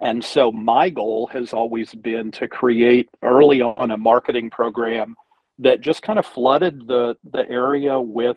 and 0.00 0.24
so 0.24 0.52
my 0.52 0.90
goal 0.90 1.28
has 1.32 1.52
always 1.52 1.94
been 1.94 2.30
to 2.32 2.46
create 2.46 3.08
early 3.22 3.62
on 3.62 3.90
a 3.90 3.96
marketing 3.96 4.50
program 4.50 5.16
that 5.58 5.80
just 5.80 6.02
kind 6.02 6.18
of 6.18 6.26
flooded 6.26 6.86
the 6.86 7.16
the 7.32 7.48
area 7.48 8.00
with 8.00 8.36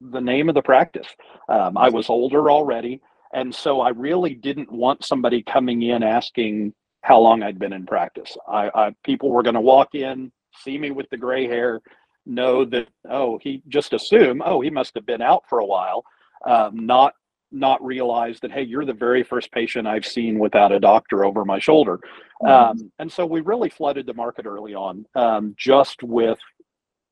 the 0.00 0.20
name 0.20 0.48
of 0.48 0.54
the 0.54 0.62
practice. 0.62 1.08
Um, 1.48 1.76
I 1.76 1.88
was 1.88 2.08
older 2.08 2.50
already, 2.50 3.00
and 3.32 3.54
so 3.54 3.80
I 3.80 3.90
really 3.90 4.34
didn't 4.34 4.70
want 4.70 5.04
somebody 5.04 5.42
coming 5.42 5.82
in 5.82 6.02
asking 6.02 6.74
how 7.02 7.18
long 7.18 7.42
I'd 7.42 7.58
been 7.58 7.72
in 7.72 7.86
practice. 7.86 8.36
I, 8.46 8.70
I 8.74 8.94
people 9.04 9.30
were 9.30 9.42
going 9.42 9.54
to 9.54 9.60
walk 9.60 9.94
in, 9.94 10.32
see 10.62 10.78
me 10.78 10.90
with 10.90 11.08
the 11.10 11.16
gray 11.16 11.46
hair, 11.46 11.80
know 12.26 12.64
that 12.66 12.88
oh 13.10 13.38
he 13.42 13.62
just 13.68 13.92
assume 13.92 14.42
oh 14.44 14.60
he 14.60 14.70
must 14.70 14.94
have 14.94 15.06
been 15.06 15.22
out 15.22 15.44
for 15.48 15.58
a 15.58 15.66
while, 15.66 16.04
um, 16.46 16.86
not 16.86 17.14
not 17.50 17.84
realize 17.84 18.40
that 18.40 18.52
hey 18.52 18.62
you're 18.62 18.84
the 18.84 18.92
very 18.92 19.22
first 19.22 19.50
patient 19.52 19.86
I've 19.86 20.06
seen 20.06 20.38
without 20.38 20.72
a 20.72 20.80
doctor 20.80 21.24
over 21.24 21.44
my 21.44 21.58
shoulder, 21.58 21.98
mm-hmm. 22.42 22.46
um, 22.46 22.92
and 22.98 23.10
so 23.10 23.24
we 23.26 23.40
really 23.40 23.70
flooded 23.70 24.06
the 24.06 24.14
market 24.14 24.46
early 24.46 24.74
on 24.74 25.06
um, 25.14 25.54
just 25.56 26.02
with 26.02 26.38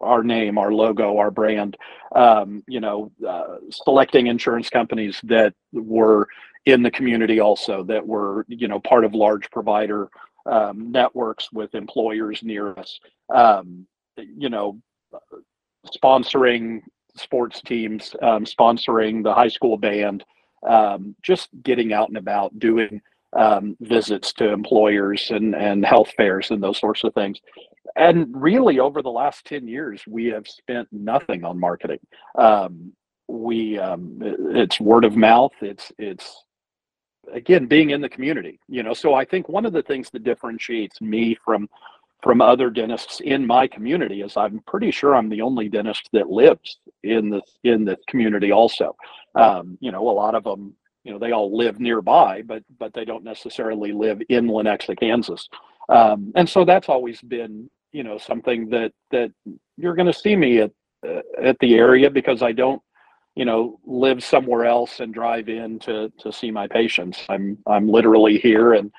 our 0.02 0.22
name, 0.22 0.58
our 0.58 0.72
logo, 0.72 1.16
our 1.16 1.30
brand, 1.30 1.74
um, 2.14 2.62
you 2.68 2.80
know, 2.80 3.10
uh, 3.26 3.56
selecting 3.70 4.26
insurance 4.26 4.68
companies 4.68 5.18
that 5.24 5.54
were 5.72 6.28
in 6.66 6.82
the 6.82 6.90
community 6.90 7.40
also 7.40 7.82
that 7.84 8.04
were 8.04 8.44
you 8.48 8.68
know 8.68 8.80
part 8.80 9.04
of 9.04 9.14
large 9.14 9.48
provider 9.50 10.08
um, 10.50 10.90
networks 10.90 11.50
with 11.52 11.74
employers 11.74 12.42
near 12.42 12.76
us 12.78 13.00
um, 13.34 13.86
you 14.16 14.48
know 14.48 14.78
sponsoring 15.96 16.80
sports 17.18 17.60
teams 17.60 18.14
um, 18.22 18.44
sponsoring 18.44 19.22
the 19.22 19.34
high 19.34 19.48
school 19.48 19.76
band 19.76 20.24
um, 20.66 21.14
just 21.22 21.48
getting 21.62 21.92
out 21.92 22.08
and 22.08 22.18
about 22.18 22.58
doing 22.58 23.00
um, 23.36 23.76
visits 23.80 24.32
to 24.34 24.52
employers 24.52 25.30
and, 25.30 25.54
and 25.54 25.84
health 25.84 26.10
fairs 26.16 26.50
and 26.50 26.62
those 26.62 26.78
sorts 26.78 27.04
of 27.04 27.12
things. 27.14 27.38
And 27.94 28.28
really 28.30 28.78
over 28.78 29.02
the 29.02 29.10
last 29.10 29.44
10 29.46 29.68
years 29.68 30.02
we 30.06 30.26
have 30.26 30.46
spent 30.46 30.88
nothing 30.92 31.44
on 31.44 31.58
marketing. 31.58 32.00
Um, 32.36 32.92
we 33.28 33.78
it's 33.80 34.80
word 34.80 35.04
of 35.04 35.16
mouth 35.16 35.52
it's 35.60 35.90
it's 35.98 36.44
again 37.32 37.66
being 37.66 37.90
in 37.90 38.00
the 38.00 38.08
community 38.08 38.60
you 38.68 38.82
know? 38.82 38.94
So 38.94 39.14
i 39.14 39.24
think 39.24 39.48
one 39.48 39.66
of 39.66 39.72
the 39.72 39.82
things 39.82 40.10
that 40.10 40.24
differentiates 40.24 41.00
me 41.00 41.36
from 41.44 41.68
from 42.22 42.40
other 42.40 42.70
dentists 42.70 43.20
in 43.20 43.46
my 43.46 43.66
community 43.66 44.22
is 44.22 44.36
i'm 44.36 44.60
pretty 44.66 44.90
sure 44.90 45.14
i'm 45.14 45.28
the 45.28 45.42
only 45.42 45.68
dentist 45.68 46.08
that 46.12 46.28
lives 46.28 46.78
in 47.02 47.30
the 47.30 47.42
in 47.64 47.84
the 47.84 47.96
community 48.08 48.52
also. 48.52 48.96
Um, 49.34 49.76
you 49.80 49.92
know 49.92 50.08
a 50.08 50.10
lot 50.10 50.34
of 50.34 50.44
them 50.44 50.74
you 51.04 51.12
know 51.12 51.18
they 51.18 51.32
all 51.32 51.56
live 51.56 51.78
nearby 51.78 52.42
but 52.42 52.62
but 52.78 52.92
they 52.94 53.04
don't 53.04 53.24
necessarily 53.24 53.92
live 53.92 54.20
in 54.28 54.46
lenexa 54.46 54.98
kansas. 54.98 55.48
Um, 55.88 56.32
and 56.34 56.48
so 56.48 56.64
that's 56.64 56.88
always 56.88 57.20
been 57.20 57.70
you 57.92 58.02
know 58.02 58.18
something 58.18 58.68
that 58.70 58.92
that 59.10 59.30
you're 59.76 59.94
going 59.94 60.12
to 60.12 60.18
see 60.18 60.36
me 60.36 60.60
at 60.60 60.72
uh, 61.06 61.20
at 61.42 61.58
the 61.60 61.74
area 61.74 62.10
because 62.10 62.42
i 62.42 62.50
don't 62.50 62.82
you 63.36 63.44
know 63.44 63.78
live 63.84 64.24
somewhere 64.24 64.64
else 64.64 65.00
and 65.00 65.14
drive 65.14 65.48
in 65.48 65.78
to 65.80 66.10
to 66.18 66.32
see 66.32 66.50
my 66.50 66.66
patients. 66.66 67.20
I'm 67.28 67.58
i'm 67.66 67.86
literally 67.88 68.38
here 68.38 68.72
and 68.72 68.90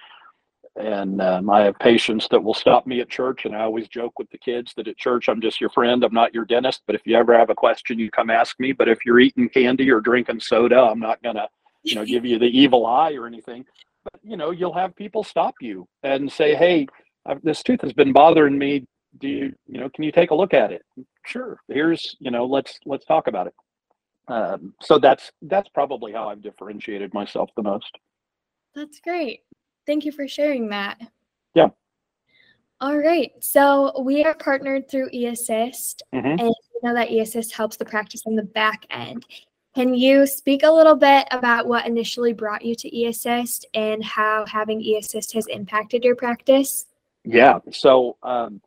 and 0.77 1.21
um, 1.21 1.49
i 1.49 1.61
have 1.61 1.77
patients 1.79 2.27
that 2.29 2.43
will 2.43 2.53
stop 2.53 2.85
me 2.85 2.99
at 2.99 3.09
church 3.09 3.45
and 3.45 3.55
i 3.55 3.61
always 3.61 3.87
joke 3.87 4.17
with 4.19 4.29
the 4.29 4.37
kids 4.37 4.73
that 4.75 4.87
at 4.87 4.97
church 4.97 5.27
i'm 5.27 5.41
just 5.41 5.59
your 5.59 5.69
friend 5.69 6.03
i'm 6.03 6.13
not 6.13 6.33
your 6.33 6.45
dentist 6.45 6.81
but 6.85 6.95
if 6.95 7.01
you 7.05 7.15
ever 7.15 7.37
have 7.37 7.49
a 7.49 7.55
question 7.55 7.99
you 7.99 8.09
come 8.11 8.29
ask 8.29 8.59
me 8.59 8.71
but 8.71 8.87
if 8.87 8.99
you're 9.05 9.19
eating 9.19 9.49
candy 9.49 9.89
or 9.89 9.99
drinking 9.99 10.39
soda 10.39 10.79
i'm 10.79 10.99
not 10.99 11.21
to 11.23 11.47
you 11.83 11.95
know 11.95 12.05
give 12.05 12.25
you 12.25 12.37
the 12.39 12.45
evil 12.45 12.85
eye 12.85 13.13
or 13.13 13.27
anything 13.27 13.65
but 14.03 14.19
you 14.23 14.37
know 14.37 14.51
you'll 14.51 14.73
have 14.73 14.95
people 14.95 15.23
stop 15.23 15.55
you 15.61 15.87
and 16.03 16.31
say 16.31 16.55
hey 16.55 16.87
I've, 17.25 17.41
this 17.41 17.63
tooth 17.63 17.81
has 17.81 17.93
been 17.93 18.13
bothering 18.13 18.57
me 18.57 18.85
do 19.19 19.27
you 19.27 19.53
you 19.65 19.79
know 19.79 19.89
can 19.89 20.03
you 20.03 20.11
take 20.11 20.31
a 20.31 20.35
look 20.35 20.53
at 20.53 20.71
it 20.71 20.83
sure 21.25 21.59
here's 21.67 22.15
you 22.19 22.31
know 22.31 22.45
let's 22.45 22.79
let's 22.85 23.05
talk 23.05 23.27
about 23.27 23.47
it 23.47 23.53
um, 24.27 24.73
so 24.81 24.99
that's 24.99 25.31
that's 25.43 25.69
probably 25.69 26.11
how 26.11 26.29
I've 26.29 26.41
differentiated 26.41 27.13
myself 27.13 27.49
the 27.55 27.63
most. 27.63 27.91
That's 28.75 28.99
great. 28.99 29.41
Thank 29.87 30.05
you 30.05 30.11
for 30.11 30.27
sharing 30.27 30.69
that. 30.69 30.99
Yeah. 31.55 31.69
All 32.81 32.97
right. 32.97 33.31
So 33.39 33.99
we 34.01 34.23
are 34.23 34.35
partnered 34.35 34.89
through 34.89 35.09
eAssist, 35.09 36.01
mm-hmm. 36.13 36.27
and 36.27 36.41
you 36.41 36.79
know 36.83 36.93
that 36.93 37.09
eAssist 37.09 37.53
helps 37.53 37.77
the 37.77 37.85
practice 37.85 38.21
on 38.27 38.35
the 38.35 38.43
back 38.43 38.85
end. 38.91 39.25
Can 39.73 39.93
you 39.93 40.27
speak 40.27 40.63
a 40.63 40.71
little 40.71 40.95
bit 40.95 41.27
about 41.31 41.67
what 41.67 41.87
initially 41.87 42.33
brought 42.33 42.65
you 42.65 42.75
to 42.75 42.89
eAssist 42.89 43.63
and 43.73 44.03
how 44.03 44.45
having 44.47 44.81
eAssist 44.81 45.33
has 45.33 45.47
impacted 45.47 46.03
your 46.03 46.15
practice? 46.15 46.87
Yeah. 47.23 47.59
So 47.71 48.17
um, 48.23 48.61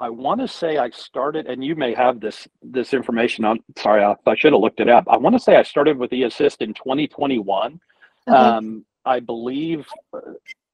I 0.00 0.10
want 0.10 0.40
to 0.40 0.48
say 0.48 0.78
I 0.78 0.90
started, 0.90 1.46
and 1.46 1.64
you 1.64 1.76
may 1.76 1.94
have 1.94 2.18
this 2.18 2.48
this 2.62 2.92
information 2.92 3.44
on. 3.44 3.60
Sorry, 3.78 4.02
I, 4.02 4.16
I 4.26 4.34
should 4.34 4.52
have 4.52 4.60
looked 4.60 4.80
it 4.80 4.88
up. 4.88 5.04
I 5.08 5.16
want 5.16 5.34
to 5.36 5.40
say 5.40 5.56
I 5.56 5.62
started 5.62 5.96
with 5.96 6.10
eAssist 6.10 6.62
in 6.62 6.74
2021. 6.74 7.80
Okay. 8.26 8.36
Um, 8.36 8.84
I 9.04 9.20
believe, 9.20 9.86
uh, 10.12 10.20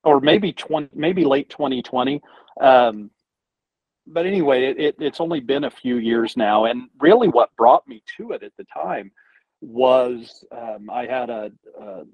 or 0.04 0.20
maybe 0.20 0.52
20, 0.52 0.88
maybe 0.94 1.24
late 1.24 1.48
2020. 1.50 2.20
Um, 2.60 3.10
but 4.06 4.26
anyway, 4.26 4.64
it, 4.64 4.80
it, 4.80 4.96
it's 4.98 5.20
only 5.20 5.40
been 5.40 5.64
a 5.64 5.70
few 5.70 5.96
years 5.96 6.36
now, 6.36 6.64
and 6.64 6.88
really, 7.00 7.28
what 7.28 7.54
brought 7.56 7.86
me 7.86 8.02
to 8.16 8.32
it 8.32 8.42
at 8.42 8.52
the 8.56 8.64
time 8.64 9.12
was 9.60 10.44
um, 10.52 10.88
I 10.90 11.06
had 11.06 11.30
a, 11.30 11.52
a, 11.80 12.04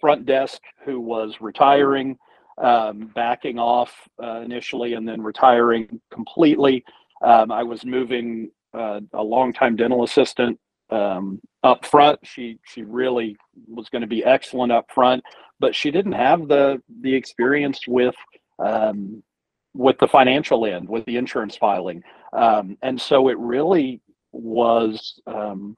front 0.00 0.24
desk 0.26 0.60
who 0.84 1.00
was 1.00 1.36
retiring. 1.40 2.18
um, 2.58 3.10
backing 3.14 3.58
off 3.58 3.92
uh, 4.22 4.40
initially 4.40 4.94
and 4.94 5.08
then 5.08 5.22
retiring 5.22 6.00
completely. 6.10 6.84
Um, 7.22 7.50
I 7.50 7.62
was 7.62 7.84
moving 7.84 8.50
uh, 8.74 9.00
a 9.14 9.22
longtime 9.22 9.76
dental 9.76 10.04
assistant 10.04 10.58
um, 10.90 11.40
up 11.62 11.84
front. 11.84 12.18
She 12.22 12.58
she 12.64 12.82
really 12.82 13.36
was 13.68 13.88
going 13.88 14.02
to 14.02 14.08
be 14.08 14.24
excellent 14.24 14.72
up 14.72 14.86
front, 14.92 15.22
but 15.58 15.74
she 15.74 15.90
didn't 15.90 16.12
have 16.12 16.48
the 16.48 16.82
the 17.00 17.14
experience 17.14 17.80
with 17.86 18.14
um, 18.58 19.22
with 19.74 19.98
the 19.98 20.08
financial 20.08 20.66
end, 20.66 20.88
with 20.88 21.04
the 21.04 21.16
insurance 21.16 21.56
filing, 21.56 22.02
um, 22.32 22.76
and 22.82 23.00
so 23.00 23.28
it 23.28 23.38
really 23.38 24.00
was 24.32 25.20
um, 25.26 25.76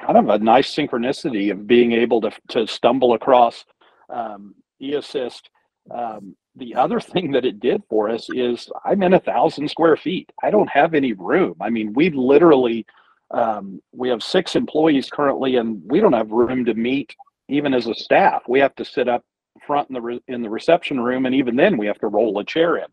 kind 0.00 0.18
of 0.18 0.28
a 0.28 0.38
nice 0.38 0.74
synchronicity 0.74 1.50
of 1.50 1.66
being 1.66 1.92
able 1.92 2.20
to 2.20 2.30
to 2.48 2.66
stumble 2.66 3.14
across 3.14 3.64
um, 4.10 4.54
eAssist. 4.82 5.42
Um, 5.90 6.36
the 6.56 6.74
other 6.74 7.00
thing 7.00 7.32
that 7.32 7.44
it 7.44 7.60
did 7.60 7.82
for 7.88 8.10
us 8.10 8.28
is 8.30 8.68
I'm 8.84 9.02
in 9.02 9.14
a 9.14 9.20
thousand 9.20 9.68
square 9.68 9.96
feet. 9.96 10.30
I 10.42 10.50
don't 10.50 10.70
have 10.70 10.94
any 10.94 11.12
room. 11.12 11.56
I 11.60 11.70
mean, 11.70 11.92
we 11.94 12.10
literally 12.10 12.86
um, 13.32 13.80
we 13.92 14.08
have 14.08 14.22
six 14.22 14.56
employees 14.56 15.10
currently, 15.10 15.56
and 15.56 15.82
we 15.86 16.00
don't 16.00 16.12
have 16.12 16.30
room 16.30 16.64
to 16.66 16.74
meet 16.74 17.14
even 17.48 17.74
as 17.74 17.86
a 17.86 17.94
staff. 17.94 18.42
We 18.46 18.60
have 18.60 18.74
to 18.76 18.84
sit 18.84 19.08
up 19.08 19.24
front 19.66 19.88
in 19.88 19.94
the 19.94 20.00
re- 20.00 20.22
in 20.28 20.42
the 20.42 20.50
reception 20.50 21.00
room, 21.00 21.26
and 21.26 21.34
even 21.34 21.56
then, 21.56 21.76
we 21.76 21.86
have 21.86 21.98
to 22.00 22.08
roll 22.08 22.38
a 22.38 22.44
chair 22.44 22.76
in. 22.76 22.86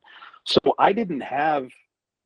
So 0.45 0.59
I 0.77 0.93
didn't 0.93 1.21
have. 1.21 1.67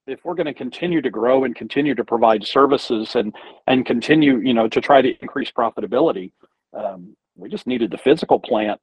If 0.06 0.20
we're 0.26 0.36
going 0.36 0.48
to 0.48 0.54
continue 0.54 1.02
to 1.02 1.10
grow 1.10 1.46
and 1.46 1.56
continue 1.56 1.96
to 1.96 2.04
provide 2.04 2.46
services 2.46 3.16
and 3.16 3.34
and 3.68 3.86
continue, 3.86 4.40
you 4.40 4.54
know, 4.54 4.68
to 4.68 4.82
try 4.82 5.02
to 5.02 5.14
increase 5.22 5.52
profitability, 5.52 6.32
um, 6.74 7.16
we 7.36 7.50
just 7.50 7.68
needed 7.68 7.90
the 7.90 7.98
physical 7.98 8.40
plant 8.40 8.80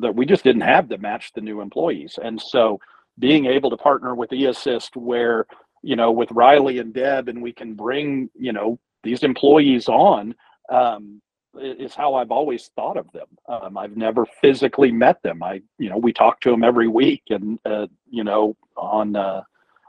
that 0.00 0.14
we 0.14 0.26
just 0.26 0.44
didn't 0.44 0.62
have 0.62 0.88
to 0.90 0.98
match 0.98 1.32
the 1.34 1.40
new 1.40 1.60
employees. 1.60 2.18
And 2.22 2.40
so, 2.40 2.78
being 3.18 3.46
able 3.46 3.70
to 3.70 3.76
partner 3.76 4.14
with 4.14 4.30
eAssist, 4.30 4.96
where 4.96 5.46
you 5.84 5.96
know, 5.96 6.10
with 6.10 6.32
Riley 6.32 6.78
and 6.78 6.94
Deb, 6.94 7.28
and 7.28 7.42
we 7.42 7.52
can 7.52 7.74
bring, 7.74 8.30
you 8.34 8.52
know, 8.52 8.78
these 9.02 9.22
employees 9.22 9.86
on, 9.86 10.34
um, 10.70 11.20
is 11.60 11.94
how 11.94 12.14
I've 12.14 12.30
always 12.30 12.70
thought 12.74 12.96
of 12.96 13.06
them. 13.12 13.26
Um, 13.48 13.76
I've 13.76 13.96
never 13.96 14.26
physically 14.40 14.90
met 14.90 15.22
them. 15.22 15.42
I, 15.42 15.60
you 15.78 15.90
know, 15.90 15.98
we 15.98 16.12
talk 16.12 16.40
to 16.40 16.50
them 16.50 16.64
every 16.64 16.88
week, 16.88 17.22
and 17.28 17.58
uh, 17.66 17.86
you 18.08 18.24
know, 18.24 18.56
on 18.76 19.14
uh, 19.14 19.42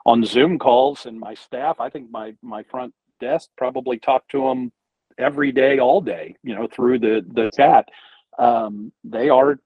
on 0.06 0.24
Zoom 0.26 0.60
calls, 0.60 1.06
and 1.06 1.18
my 1.18 1.34
staff. 1.34 1.80
I 1.80 1.90
think 1.90 2.12
my 2.12 2.36
my 2.42 2.62
front 2.64 2.94
desk 3.22 3.50
probably 3.58 3.98
talk 3.98 4.28
to 4.30 4.42
them 4.42 4.72
every 5.18 5.54
day, 5.54 5.80
all 5.80 6.02
day. 6.02 6.36
You 6.44 6.56
know, 6.56 6.68
through 6.68 7.00
the 7.00 7.26
the 7.34 7.50
chat. 7.56 7.88
Um, 8.38 8.92
they 9.06 9.30
are, 9.30 9.58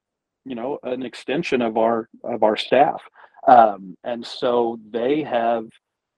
you 0.45 0.53
know, 0.53 0.77
an 0.83 1.01
extension 1.01 1.61
of 1.63 1.75
our 1.75 2.07
of 2.23 2.43
our 2.43 2.55
staff, 2.55 3.01
um, 3.47 3.97
and 4.03 4.25
so 4.25 4.79
they 4.91 5.23
have 5.23 5.65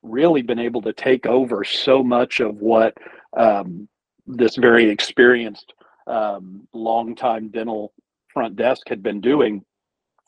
really 0.04 0.42
been 0.42 0.60
able 0.60 0.82
to 0.82 0.94
take 0.94 1.26
over 1.26 1.64
so 1.64 2.04
much 2.04 2.40
of 2.40 2.56
what 2.58 2.96
um, 3.38 3.88
this 4.28 4.56
very 4.56 4.90
experienced 4.90 5.74
um, 6.08 6.68
long-time 6.74 7.50
dental 7.50 7.94
front 8.34 8.56
desk 8.56 8.88
had 8.88 9.04
been 9.04 9.22
doing 9.22 9.64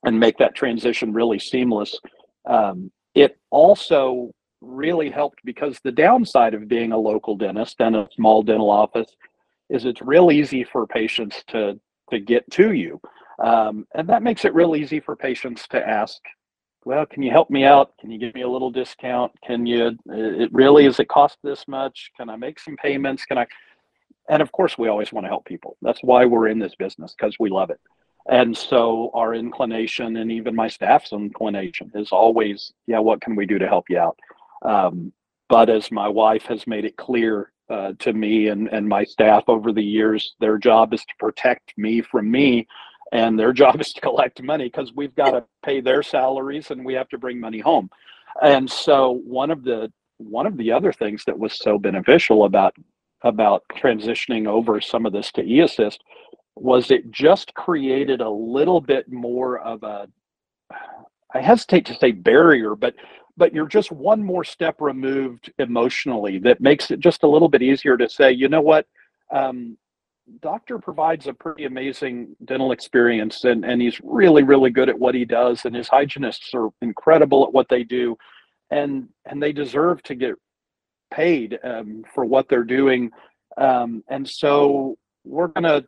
and 0.03 0.19
make 0.19 0.37
that 0.37 0.55
transition 0.55 1.13
really 1.13 1.39
seamless. 1.39 1.97
Um, 2.45 2.91
it 3.15 3.37
also 3.49 4.31
really 4.61 5.09
helped 5.09 5.39
because 5.43 5.79
the 5.83 5.91
downside 5.91 6.53
of 6.53 6.67
being 6.67 6.91
a 6.91 6.97
local 6.97 7.35
dentist 7.35 7.77
and 7.79 7.95
a 7.95 8.09
small 8.15 8.43
dental 8.43 8.69
office 8.69 9.15
is 9.69 9.85
it's 9.85 10.01
real 10.01 10.31
easy 10.31 10.63
for 10.63 10.85
patients 10.87 11.43
to 11.47 11.79
to 12.11 12.19
get 12.19 12.49
to 12.51 12.73
you. 12.73 12.99
Um, 13.43 13.87
and 13.95 14.07
that 14.09 14.23
makes 14.23 14.45
it 14.45 14.53
real 14.53 14.75
easy 14.75 14.99
for 14.99 15.15
patients 15.15 15.67
to 15.69 15.87
ask 15.87 16.19
well, 16.85 17.05
can 17.05 17.23
you 17.23 17.31
help 17.31 17.49
me 17.49 17.63
out? 17.63 17.93
Can 17.99 18.11
you 18.11 18.17
give 18.17 18.33
me 18.35 18.41
a 18.41 18.49
little 18.49 18.71
discount? 18.71 19.31
Can 19.45 19.65
you, 19.65 19.97
it 20.07 20.53
really, 20.53 20.85
is 20.85 20.99
it 20.99 21.07
cost 21.07 21.37
this 21.43 21.67
much? 21.67 22.11
Can 22.17 22.29
I 22.29 22.35
make 22.35 22.59
some 22.59 22.75
payments? 22.77 23.25
Can 23.25 23.37
I, 23.37 23.47
and 24.29 24.41
of 24.41 24.51
course, 24.51 24.77
we 24.77 24.87
always 24.87 25.11
want 25.11 25.25
to 25.25 25.29
help 25.29 25.45
people. 25.45 25.77
That's 25.81 26.01
why 26.01 26.25
we're 26.25 26.47
in 26.47 26.59
this 26.59 26.75
business 26.75 27.15
because 27.17 27.35
we 27.39 27.49
love 27.49 27.69
it. 27.69 27.79
And 28.29 28.55
so 28.55 29.11
our 29.13 29.33
inclination 29.33 30.17
and 30.17 30.31
even 30.31 30.55
my 30.55 30.69
staff's 30.69 31.11
inclination 31.11 31.91
is 31.93 32.11
always, 32.11 32.71
yeah, 32.87 32.99
what 32.99 33.21
can 33.21 33.35
we 33.35 33.45
do 33.45 33.59
to 33.59 33.67
help 33.67 33.85
you 33.89 33.99
out? 33.99 34.17
Um, 34.63 35.11
but 35.49 35.69
as 35.69 35.91
my 35.91 36.07
wife 36.07 36.43
has 36.43 36.65
made 36.65 36.85
it 36.85 36.95
clear 36.95 37.51
uh, 37.69 37.93
to 37.99 38.13
me 38.13 38.47
and, 38.47 38.69
and 38.69 38.87
my 38.87 39.03
staff 39.03 39.43
over 39.47 39.73
the 39.73 39.83
years, 39.83 40.35
their 40.39 40.57
job 40.57 40.93
is 40.93 41.01
to 41.01 41.13
protect 41.19 41.73
me 41.77 42.01
from 42.01 42.31
me 42.31 42.65
and 43.13 43.39
their 43.39 43.53
job 43.63 43.81
is 43.81 43.93
to 43.93 44.01
collect 44.01 44.43
money 44.43 44.65
because 44.65 44.93
we've 44.95 45.15
got 45.15 45.31
to 45.31 45.45
pay 45.65 45.81
their 45.81 46.03
salaries 46.03 46.71
and 46.71 46.85
we 46.85 46.95
have 46.95 47.09
to 47.11 47.19
bring 47.19 47.39
money 47.39 47.61
home. 47.61 47.89
And 48.43 48.69
so 48.69 49.21
one 49.25 49.51
of 49.51 49.63
the 49.63 49.93
one 50.19 50.47
of 50.47 50.57
the 50.57 50.73
other 50.73 50.93
things 50.93 51.25
that 51.27 51.39
was 51.39 51.53
so 51.59 51.79
beneficial 51.79 52.45
about 52.45 52.75
about 53.23 53.63
transitioning 53.75 54.47
over 54.47 54.81
some 54.81 55.05
of 55.07 55.13
this 55.13 55.31
to 55.33 55.43
eAssist 55.43 55.99
was 56.57 56.91
it 56.91 57.11
just 57.11 57.53
created 57.55 58.21
a 58.21 58.29
little 58.29 58.81
bit 58.81 59.11
more 59.11 59.59
of 59.59 59.83
a 59.83 60.09
I 61.35 61.41
hesitate 61.41 61.85
to 61.87 61.95
say 61.95 62.11
barrier, 62.11 62.75
but 62.75 62.95
but 63.37 63.53
you're 63.53 63.67
just 63.67 63.91
one 63.91 64.23
more 64.23 64.43
step 64.43 64.81
removed 64.81 65.51
emotionally 65.59 66.39
that 66.39 66.61
makes 66.61 66.91
it 66.91 66.99
just 66.99 67.23
a 67.23 67.29
little 67.29 67.49
bit 67.49 67.63
easier 67.63 67.97
to 67.97 68.09
say, 68.09 68.31
you 68.31 68.49
know 68.49 68.61
what, 68.61 68.87
um, 69.33 69.77
doctor 70.41 70.79
provides 70.79 71.27
a 71.27 71.33
pretty 71.33 71.65
amazing 71.65 72.35
dental 72.45 72.71
experience 72.71 73.43
and, 73.43 73.65
and 73.65 73.81
he's 73.81 73.99
really 74.03 74.43
really 74.43 74.69
good 74.69 74.89
at 74.89 74.97
what 74.97 75.15
he 75.15 75.25
does 75.25 75.65
and 75.65 75.75
his 75.75 75.87
hygienists 75.87 76.53
are 76.53 76.69
incredible 76.81 77.43
at 77.43 77.53
what 77.53 77.67
they 77.69 77.83
do. 77.83 78.17
And 78.71 79.09
and 79.25 79.41
they 79.41 79.51
deserve 79.51 80.01
to 80.03 80.15
get 80.15 80.35
paid 81.11 81.59
um, 81.63 82.03
for 82.13 82.25
what 82.25 82.49
they're 82.49 82.63
doing. 82.63 83.11
Um, 83.57 84.03
and 84.09 84.27
so 84.27 84.97
we're 85.23 85.49
to 85.65 85.85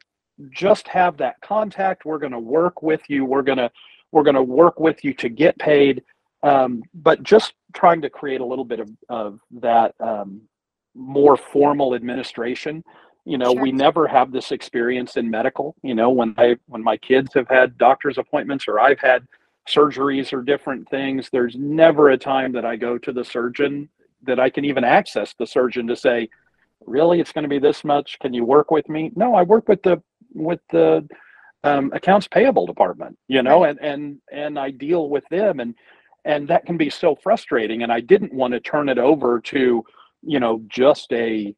just 0.52 0.88
have 0.88 1.18
that 1.18 1.40
contact. 1.42 2.06
We're 2.06 2.20
to 2.34 2.40
work 2.40 2.82
with 2.84 3.02
you. 3.08 3.26
We're 3.26 3.42
to 3.58 3.72
we're 4.12 4.24
to 4.36 4.44
work 4.44 4.80
with 4.80 5.04
you 5.04 5.14
to 5.16 5.30
get 5.30 5.58
paid. 5.58 6.04
Um, 6.44 6.84
but 6.94 7.24
just 7.24 7.54
trying 7.74 8.02
to 8.02 8.10
create 8.10 8.40
a 8.40 8.46
little 8.46 8.66
bit 8.66 8.80
of, 8.80 8.90
of 9.10 9.40
that 9.60 9.96
um, 10.00 10.42
more 10.94 11.36
formal 11.36 11.96
administration 11.96 12.84
you 13.26 13.38
know 13.38 13.54
sure. 13.54 13.62
we 13.62 13.72
never 13.72 14.08
have 14.08 14.32
this 14.32 14.52
experience 14.52 15.18
in 15.18 15.30
medical 15.30 15.76
you 15.84 15.96
know 15.96 16.10
when 16.10 16.34
i 16.38 16.56
when 16.68 16.84
my 16.84 16.96
kids 16.98 17.34
have 17.34 17.48
had 17.50 17.78
doctor's 17.78 18.18
appointments 18.18 18.68
or 18.68 18.80
i've 18.80 19.00
had 19.00 19.28
surgeries 19.68 20.32
or 20.32 20.42
different 20.42 20.88
things 20.90 21.30
there's 21.32 21.56
never 21.56 22.12
a 22.12 22.18
time 22.18 22.52
that 22.52 22.66
i 22.66 22.76
go 22.76 22.98
to 22.98 23.12
the 23.12 23.26
surgeon 23.26 23.90
that 24.24 24.40
i 24.40 24.50
can 24.50 24.64
even 24.64 24.84
access 24.84 25.34
the 25.40 25.46
surgeon 25.46 25.88
to 25.88 25.96
say 25.96 26.30
really 26.86 27.20
it's 27.20 27.32
going 27.32 27.44
to 27.44 27.50
be 27.50 27.60
this 27.60 27.84
much 27.84 28.18
can 28.20 28.34
you 28.34 28.46
work 28.46 28.70
with 28.72 28.88
me 28.88 29.12
no 29.16 29.34
i 29.34 29.42
work 29.42 29.68
with 29.68 29.82
the 29.84 30.02
with 30.34 30.60
the 30.72 31.08
um, 31.64 31.92
accounts 31.94 32.28
payable 32.28 32.68
department 32.68 33.18
you 33.28 33.42
know 33.42 33.64
right. 33.64 33.78
and 33.80 33.80
and 33.80 34.22
and 34.32 34.60
i 34.60 34.70
deal 34.70 35.10
with 35.10 35.24
them 35.32 35.60
and 35.60 35.74
and 36.26 36.48
that 36.48 36.66
can 36.66 36.78
be 36.78 36.92
so 36.92 37.16
frustrating 37.16 37.82
and 37.82 37.92
i 37.92 38.00
didn't 38.00 38.34
want 38.34 38.54
to 38.54 38.60
turn 38.60 38.88
it 38.88 39.00
over 39.00 39.40
to 39.40 39.84
you 40.22 40.40
know 40.40 40.62
just 40.68 41.12
a 41.12 41.56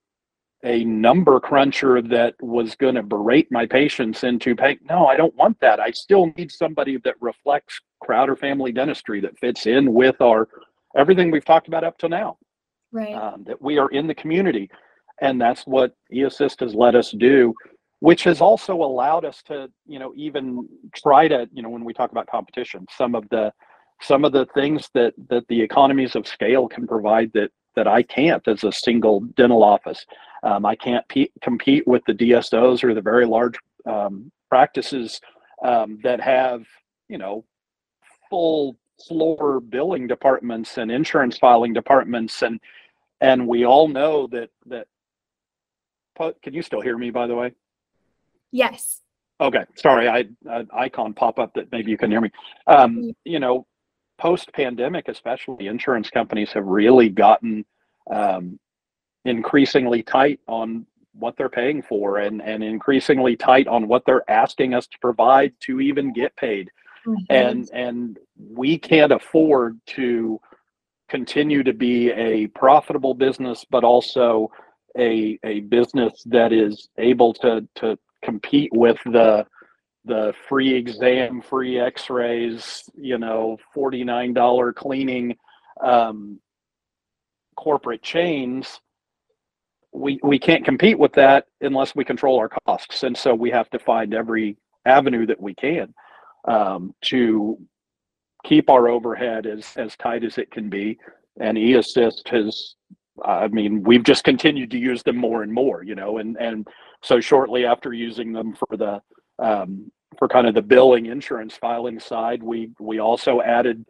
a 0.63 0.83
number 0.83 1.39
cruncher 1.39 2.01
that 2.01 2.33
was 2.41 2.75
going 2.75 2.95
to 2.95 3.03
berate 3.03 3.51
my 3.51 3.65
patients 3.65 4.23
into 4.23 4.55
paying. 4.55 4.79
No, 4.89 5.05
I 5.05 5.15
don't 5.15 5.35
want 5.35 5.59
that. 5.59 5.79
I 5.79 5.91
still 5.91 6.31
need 6.35 6.51
somebody 6.51 6.97
that 7.03 7.15
reflects 7.21 7.79
Crowder 8.01 8.35
family 8.35 8.71
dentistry 8.71 9.21
that 9.21 9.37
fits 9.39 9.65
in 9.67 9.93
with 9.93 10.19
our 10.21 10.47
everything 10.95 11.31
we've 11.31 11.45
talked 11.45 11.67
about 11.67 11.83
up 11.83 11.97
to 11.99 12.09
now. 12.09 12.37
Right. 12.91 13.13
Um, 13.13 13.43
that 13.47 13.61
we 13.61 13.77
are 13.77 13.89
in 13.89 14.07
the 14.07 14.15
community, 14.15 14.69
and 15.21 15.39
that's 15.39 15.63
what 15.63 15.93
eAssist 16.13 16.61
has 16.61 16.73
let 16.73 16.95
us 16.95 17.11
do, 17.11 17.53
which 17.99 18.23
has 18.23 18.39
also 18.39 18.75
allowed 18.75 19.25
us 19.25 19.43
to, 19.47 19.67
you 19.85 19.99
know, 19.99 20.13
even 20.15 20.67
try 20.95 21.27
to, 21.27 21.47
you 21.51 21.61
know, 21.61 21.69
when 21.69 21.83
we 21.83 21.93
talk 21.93 22.11
about 22.11 22.27
competition, 22.27 22.85
some 22.95 23.13
of 23.13 23.27
the 23.29 23.51
some 24.01 24.23
of 24.23 24.31
the 24.31 24.45
things 24.53 24.89
that 24.93 25.13
that 25.29 25.47
the 25.49 25.61
economies 25.61 26.15
of 26.15 26.27
scale 26.27 26.67
can 26.67 26.87
provide 26.87 27.31
that 27.33 27.51
that 27.75 27.87
I 27.87 28.03
can't 28.03 28.45
as 28.47 28.63
a 28.63 28.71
single 28.71 29.21
dental 29.35 29.63
office. 29.63 30.05
Um, 30.43 30.65
I 30.65 30.75
can't 30.75 31.07
pe- 31.07 31.29
compete 31.41 31.87
with 31.87 32.03
the 32.05 32.13
DSOs 32.13 32.83
or 32.83 32.93
the 32.93 33.01
very 33.01 33.25
large 33.25 33.55
um, 33.85 34.31
practices 34.49 35.19
um, 35.63 35.99
that 36.03 36.21
have, 36.21 36.65
you 37.09 37.17
know, 37.17 37.43
full 38.29 38.77
floor 39.07 39.59
billing 39.59 40.07
departments 40.07 40.77
and 40.77 40.91
insurance 40.91 41.37
filing 41.37 41.73
departments, 41.73 42.41
and 42.41 42.59
and 43.21 43.47
we 43.47 43.65
all 43.65 43.87
know 43.87 44.27
that 44.27 44.49
that. 44.65 44.87
Can 46.41 46.55
you 46.55 46.63
still 46.63 46.81
hear 46.81 46.97
me? 46.97 47.11
By 47.11 47.27
the 47.27 47.35
way. 47.35 47.53
Yes. 48.51 49.01
Okay, 49.39 49.65
sorry, 49.75 50.09
I 50.09 50.25
an 50.45 50.67
icon 50.73 51.13
pop 51.13 51.37
up 51.37 51.53
that 51.53 51.71
maybe 51.71 51.91
you 51.91 51.97
can 51.97 52.09
hear 52.09 52.21
me. 52.21 52.31
Um, 52.65 52.97
mm-hmm. 52.97 53.09
you 53.23 53.39
know, 53.39 53.67
post 54.17 54.51
pandemic, 54.53 55.07
especially 55.07 55.67
insurance 55.67 56.09
companies 56.09 56.51
have 56.53 56.65
really 56.65 57.09
gotten 57.09 57.63
um, 58.11 58.59
increasingly 59.29 60.03
tight 60.03 60.39
on 60.47 60.85
what 61.13 61.35
they're 61.37 61.49
paying 61.49 61.81
for 61.81 62.19
and, 62.19 62.41
and 62.41 62.63
increasingly 62.63 63.35
tight 63.35 63.67
on 63.67 63.87
what 63.87 64.03
they're 64.05 64.29
asking 64.29 64.73
us 64.73 64.87
to 64.87 64.99
provide 64.99 65.53
to 65.61 65.79
even 65.81 66.13
get 66.13 66.35
paid. 66.35 66.69
mm-hmm. 67.05 67.23
and 67.29 67.69
and 67.73 68.19
we 68.37 68.77
can't 68.77 69.11
afford 69.11 69.79
to 69.87 70.39
continue 71.09 71.63
to 71.63 71.73
be 71.73 72.11
a 72.11 72.47
profitable 72.47 73.13
business, 73.13 73.65
but 73.69 73.83
also 73.83 74.51
a 74.97 75.39
a 75.43 75.61
business 75.61 76.23
that 76.25 76.51
is 76.51 76.89
able 76.97 77.33
to 77.33 77.67
to 77.75 77.97
compete 78.23 78.71
with 78.73 78.97
the 79.05 79.45
the 80.05 80.33
free 80.47 80.73
exam, 80.73 81.41
free 81.41 81.79
X-rays, 81.79 82.89
you 82.95 83.17
know, 83.17 83.57
forty 83.73 84.03
nine 84.03 84.33
dollar 84.33 84.73
cleaning 84.73 85.35
um, 85.83 86.39
corporate 87.55 88.01
chains. 88.01 88.79
We 89.97 90.19
we 90.23 90.39
can't 90.39 90.65
compete 90.65 90.99
with 90.99 91.13
that 91.13 91.45
unless 91.61 91.95
we 91.95 92.05
control 92.05 92.37
our 92.39 92.49
costs, 92.49 93.03
and 93.03 93.17
so 93.17 93.33
we 93.33 93.49
have 93.51 93.69
to 93.71 93.79
find 93.79 94.13
every 94.13 94.57
avenue 94.85 95.25
that 95.25 95.41
we 95.41 95.53
can 95.55 95.93
um, 96.47 96.93
to 97.05 97.57
keep 98.45 98.69
our 98.69 98.87
overhead 98.87 99.45
as 99.45 99.73
as 99.77 99.95
tight 99.95 100.23
as 100.23 100.37
it 100.37 100.51
can 100.51 100.69
be. 100.69 100.97
And 101.39 101.57
eAssist 101.57 102.27
has, 102.29 102.75
I 103.23 103.47
mean, 103.47 103.83
we've 103.83 104.03
just 104.03 104.23
continued 104.23 104.71
to 104.71 104.79
use 104.79 105.03
them 105.03 105.17
more 105.17 105.43
and 105.43 105.53
more, 105.53 105.83
you 105.83 105.95
know, 105.95 106.17
and 106.17 106.37
and 106.37 106.67
so 107.01 107.19
shortly 107.19 107.65
after 107.65 107.93
using 107.93 108.33
them 108.33 108.55
for 108.55 108.77
the 108.77 109.01
um, 109.39 109.91
for 110.17 110.27
kind 110.27 110.47
of 110.47 110.55
the 110.55 110.61
billing 110.61 111.07
insurance 111.07 111.55
filing 111.55 111.99
side, 111.99 112.41
we 112.41 112.71
we 112.79 112.99
also 112.99 113.41
added 113.41 113.85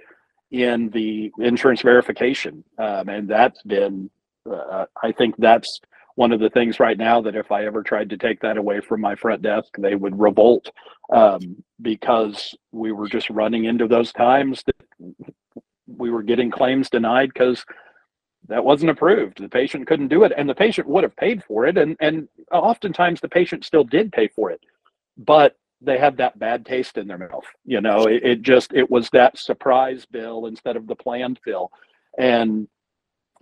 in 0.51 0.89
the 0.89 1.31
insurance 1.39 1.81
verification, 1.81 2.63
um, 2.77 3.09
and 3.09 3.27
that's 3.27 3.61
been, 3.63 4.09
uh, 4.49 4.85
I 5.03 5.11
think 5.11 5.35
that's 5.37 5.81
one 6.17 6.31
of 6.31 6.39
the 6.39 6.49
things 6.49 6.79
right 6.79 6.97
now 6.97 7.21
that 7.21 7.35
if 7.35 7.51
I 7.51 7.67
ever 7.67 7.83
tried 7.83 8.09
to 8.09 8.17
take 8.17 8.41
that 8.41 8.57
away 8.57 8.81
from 8.81 9.01
my 9.01 9.13
front 9.13 9.43
desk, 9.43 9.69
they 9.77 9.93
would 9.93 10.19
revolt 10.19 10.71
um, 11.13 11.63
because 11.79 12.55
we 12.71 12.91
were 12.91 13.07
just 13.07 13.29
running 13.29 13.65
into 13.65 13.87
those 13.87 14.11
times 14.11 14.63
that 14.65 14.75
we 15.85 16.09
were 16.09 16.23
getting 16.23 16.49
claims 16.49 16.89
denied 16.89 17.29
because 17.31 17.63
that 18.47 18.65
wasn't 18.65 18.89
approved. 18.89 19.39
The 19.39 19.47
patient 19.47 19.85
couldn't 19.85 20.07
do 20.07 20.23
it, 20.23 20.33
and 20.35 20.49
the 20.49 20.55
patient 20.55 20.87
would 20.87 21.03
have 21.03 21.15
paid 21.15 21.43
for 21.43 21.67
it, 21.67 21.77
and 21.77 21.95
and 21.99 22.27
oftentimes 22.51 23.21
the 23.21 23.29
patient 23.29 23.63
still 23.63 23.83
did 23.83 24.11
pay 24.11 24.27
for 24.27 24.49
it, 24.49 24.61
but 25.19 25.55
they 25.81 25.99
had 25.99 26.17
that 26.17 26.39
bad 26.39 26.65
taste 26.65 26.97
in 26.97 27.07
their 27.07 27.19
mouth. 27.19 27.45
You 27.63 27.81
know, 27.81 28.07
it, 28.07 28.23
it 28.23 28.41
just 28.41 28.73
it 28.73 28.89
was 28.89 29.11
that 29.11 29.37
surprise 29.37 30.07
bill 30.07 30.47
instead 30.47 30.77
of 30.77 30.87
the 30.87 30.95
planned 30.95 31.39
bill, 31.45 31.69
and 32.17 32.67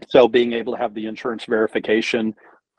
so 0.10 0.28
being 0.28 0.52
able 0.52 0.74
to 0.74 0.80
have 0.80 0.94
the 0.94 1.06
insurance 1.06 1.46
verification 1.46 2.36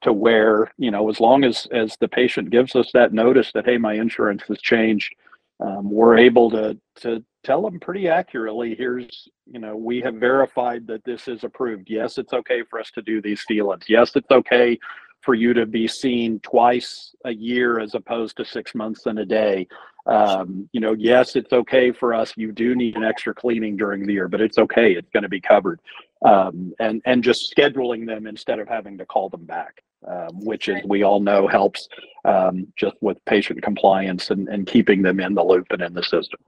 to 0.07 0.13
where 0.13 0.73
you 0.79 0.93
know 0.93 1.11
as 1.11 1.19
long 1.19 1.43
as 1.43 1.67
as 1.73 1.97
the 2.01 2.07
patient 2.07 2.49
gives 2.49 2.77
us 2.77 2.89
that 2.95 3.13
notice 3.13 3.51
that 3.53 3.67
hey 3.67 3.77
my 3.77 3.95
insurance 3.95 4.43
has 4.47 4.61
changed 4.61 5.13
um, 5.59 5.91
we're 5.91 6.17
able 6.17 6.49
to 6.49 6.79
to 6.95 7.25
tell 7.43 7.61
them 7.61 7.81
pretty 7.81 8.09
accurately 8.09 8.77
here's 8.77 9.29
you 9.47 9.59
know 9.59 9.75
we 9.75 10.01
have 10.01 10.15
verified 10.15 10.87
that 10.87 11.05
this 11.05 11.27
is 11.27 11.43
approved. 11.43 11.89
Yes 11.91 12.19
it's 12.19 12.33
okay 12.33 12.63
for 12.71 12.79
us 12.79 12.93
to 12.93 13.03
do 13.03 13.21
these 13.21 13.45
sealants 13.51 13.89
yes 13.89 14.13
it's 14.15 14.31
okay 14.31 14.79
for 15.23 15.35
you 15.35 15.53
to 15.53 15.67
be 15.67 15.89
seen 15.89 16.39
twice 16.39 17.13
a 17.25 17.33
year 17.33 17.81
as 17.81 17.97
opposed 17.97 18.37
to 18.37 18.45
six 18.45 18.77
months 18.77 19.07
in 19.07 19.19
a 19.19 19.27
day 19.27 19.67
um, 20.07 20.69
you 20.73 20.81
know 20.81 20.93
yes 20.93 21.37
it's 21.37 21.53
okay 21.53 21.93
for 21.93 22.15
us 22.15 22.33
you 22.37 22.53
do 22.53 22.75
need 22.75 22.97
an 22.97 23.05
extra 23.05 23.35
cleaning 23.35 23.77
during 23.77 24.07
the 24.07 24.13
year 24.13 24.29
but 24.29 24.41
it's 24.41 24.59
okay 24.59 24.93
it's 24.93 25.11
going 25.11 25.23
to 25.23 25.29
be 25.29 25.41
covered 25.41 25.81
um, 26.25 26.73
and 26.79 27.03
and 27.05 27.23
just 27.23 27.55
scheduling 27.55 28.07
them 28.07 28.27
instead 28.27 28.59
of 28.59 28.69
having 28.69 28.97
to 28.97 29.07
call 29.07 29.29
them 29.29 29.45
back 29.45 29.83
um, 30.07 30.45
which 30.45 30.69
is 30.69 30.83
we 30.85 31.03
all 31.03 31.21
know 31.21 31.49
helps 31.49 31.89
um, 32.25 32.67
just 32.77 32.97
with 33.01 33.23
patient 33.25 33.63
compliance 33.63 34.31
and, 34.31 34.49
and 34.49 34.67
keeping 34.67 35.03
them 35.03 35.21
in 35.21 35.35
the 35.35 35.43
loop 35.43 35.67
and 35.71 35.83
in 35.83 35.95
the 35.95 36.03
system. 36.03 36.41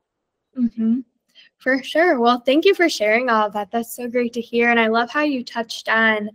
Mm-hmm. 0.57 1.01
For 1.59 1.83
sure. 1.83 2.21
Well, 2.21 2.41
thank 2.41 2.65
you 2.65 2.75
for 2.75 2.89
sharing 2.89 3.29
all 3.29 3.47
of 3.47 3.53
that. 3.55 3.71
That's 3.73 3.97
so 3.97 4.09
great 4.09 4.33
to 4.35 4.41
hear. 4.41 4.71
And 4.71 4.79
I 4.79 4.87
love 4.87 5.11
how 5.11 5.23
you 5.23 5.45
touched 5.45 5.89
on 5.89 6.31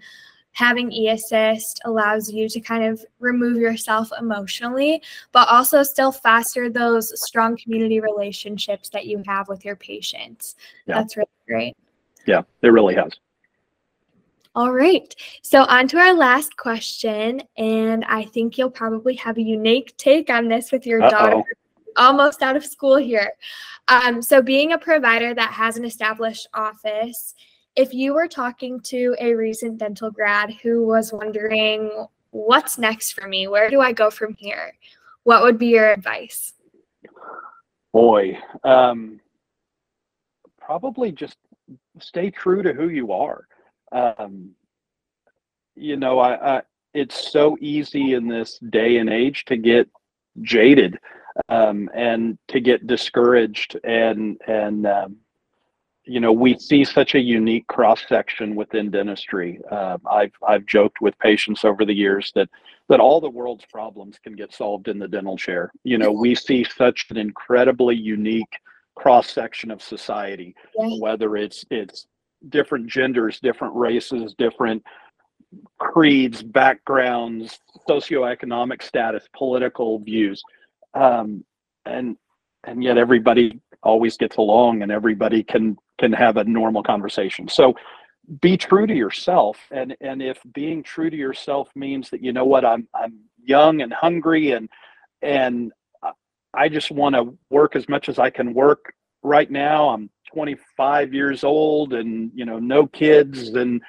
having 0.54 0.92
e 0.92 1.10
assist 1.10 1.82
allows 1.86 2.32
you 2.32 2.48
to 2.48 2.60
kind 2.60 2.86
of 2.86 3.04
remove 3.20 3.58
yourself 3.58 4.10
emotionally, 4.20 5.02
but 5.32 5.48
also 5.50 5.84
still 5.84 6.12
foster 6.12 6.70
those 6.70 7.20
strong 7.22 7.58
community 7.58 8.00
relationships 8.00 8.90
that 8.90 9.06
you 9.06 9.22
have 9.26 9.48
with 9.50 9.66
your 9.66 9.76
patients. 9.76 10.56
Yeah. 10.88 10.96
That's 10.96 11.18
really 11.18 11.30
great. 11.48 11.78
Yeah, 12.26 12.44
it 12.62 12.70
really 12.70 12.96
has. 12.96 13.12
All 14.56 14.72
right. 14.72 15.14
So, 15.42 15.64
on 15.64 15.88
to 15.90 15.98
our 15.98 16.14
last 16.14 16.56
question. 16.58 17.42
And 17.58 18.06
I 18.06 18.26
think 18.26 18.58
you'll 18.58 18.70
probably 18.70 19.16
have 19.16 19.38
a 19.38 19.42
unique 19.42 19.98
take 19.98 20.30
on 20.30 20.48
this 20.48 20.72
with 20.72 20.86
your 20.86 21.02
Uh-oh. 21.02 21.10
daughter 21.10 21.44
almost 21.96 22.42
out 22.42 22.56
of 22.56 22.66
school 22.66 22.98
here. 22.98 23.32
Um, 23.88 24.22
so, 24.22 24.42
being 24.42 24.74
a 24.74 24.78
provider 24.78 25.34
that 25.34 25.52
has 25.52 25.78
an 25.78 25.86
established 25.86 26.48
office, 26.54 27.34
if 27.76 27.94
you 27.94 28.14
were 28.14 28.28
talking 28.28 28.80
to 28.82 29.16
a 29.20 29.34
recent 29.34 29.78
dental 29.78 30.12
grad 30.12 30.52
who 30.62 30.86
was 30.86 31.12
wondering, 31.12 32.08
what's 32.32 32.78
next 32.78 33.14
for 33.14 33.28
me? 33.28 33.48
Where 33.48 33.70
do 33.70 33.82
I 33.82 33.92
go 33.92 34.10
from 34.10 34.36
here? 34.36 34.74
What 35.24 35.44
would 35.44 35.58
be 35.58 35.68
your 35.68 35.92
advice? 35.92 36.54
Boy, 37.92 38.38
um, 38.64 39.20
probably 40.60 41.12
just 41.12 41.38
stay 42.00 42.30
true 42.32 42.64
to 42.64 42.74
who 42.74 42.90
you 42.90 43.12
are 43.12 43.48
um, 43.94 44.52
you 45.76 45.96
know, 45.96 46.20
I, 46.20 46.58
I, 46.58 46.62
it's 46.94 47.32
so 47.32 47.58
easy 47.62 48.14
in 48.14 48.28
this 48.28 48.60
day 48.70 48.98
and 48.98 49.10
age 49.10 49.46
to 49.46 49.58
get 49.58 49.88
jaded 50.42 51.00
um, 51.50 51.90
and 51.96 52.38
to 52.50 52.60
get 52.60 52.88
discouraged 52.88 53.78
and 53.84 54.40
and 54.48 54.86
um, 54.86 55.18
you 56.06 56.20
know 56.20 56.32
we 56.32 56.58
see 56.58 56.84
such 56.84 57.16
a 57.16 57.20
unique 57.20 57.68
cross 57.68 58.02
section 58.08 58.56
within 58.56 58.92
dentistry. 58.92 59.60
Uh, 59.72 59.98
I've 60.10 60.34
I've 60.48 60.66
joked 60.66 61.02
with 61.02 61.18
patients 61.20 61.64
over 61.64 61.86
the 61.86 61.94
years 61.94 62.32
that 62.36 62.50
that 62.90 63.00
all 63.00 63.22
the 63.22 63.30
world's 63.30 63.66
problems 63.66 64.20
can 64.22 64.36
get 64.36 64.54
solved 64.54 64.88
in 64.88 65.00
the 65.00 65.08
dental 65.08 65.38
chair. 65.38 65.72
You 65.84 65.98
know, 65.98 66.12
we 66.12 66.36
see 66.36 66.64
such 66.64 67.08
an 67.10 67.18
incredibly 67.18 67.96
unique 67.96 68.60
cross 68.96 69.30
section 69.30 69.72
of 69.72 69.82
society, 69.82 70.56
whether 70.76 71.36
it's 71.38 71.66
it's 71.72 72.08
different 72.50 72.88
genders, 72.88 73.40
different 73.40 73.76
races, 73.76 74.36
different 74.38 74.84
creeds, 75.80 76.44
backgrounds, 76.44 77.60
socioeconomic 77.88 78.82
status, 78.84 79.24
political 79.36 80.00
views, 80.00 80.44
um, 80.94 81.44
and 81.86 82.18
and 82.66 82.84
yet 82.84 82.98
everybody 82.98 83.60
always 83.82 84.18
gets 84.18 84.38
along, 84.38 84.82
and 84.82 84.92
everybody 84.92 85.44
can 85.44 85.78
can 86.04 86.14
have 86.14 86.38
a 86.38 86.44
normal 86.44 86.84
conversation. 86.84 87.48
So 87.48 87.76
be 88.42 88.58
true 88.58 88.88
to 88.88 88.94
yourself, 88.94 89.58
and 89.72 89.96
and 90.02 90.22
if 90.22 90.40
being 90.54 90.84
true 90.84 91.10
to 91.10 91.18
yourself 91.18 91.70
means 91.76 92.10
that 92.10 92.24
you 92.24 92.32
know 92.34 92.46
what 92.46 92.66
I'm 92.66 92.88
I'm 92.94 93.20
young 93.44 93.82
and 93.82 93.92
hungry 93.92 94.52
and 94.52 94.70
and 95.22 95.72
I 96.54 96.70
just 96.70 96.92
want 96.92 97.16
to 97.16 97.38
work 97.50 97.76
as 97.76 97.90
much 97.90 98.10
as 98.10 98.20
I 98.20 98.30
can 98.30 98.54
work 98.54 98.94
right 99.24 99.50
now. 99.50 99.90
I'm 99.90 100.10
25 100.34 101.14
years 101.14 101.44
old 101.44 101.94
and 101.94 102.32
you 102.34 102.46
know 102.46 102.60
no 102.60 102.88
kids 102.88 103.50
and 103.50 103.82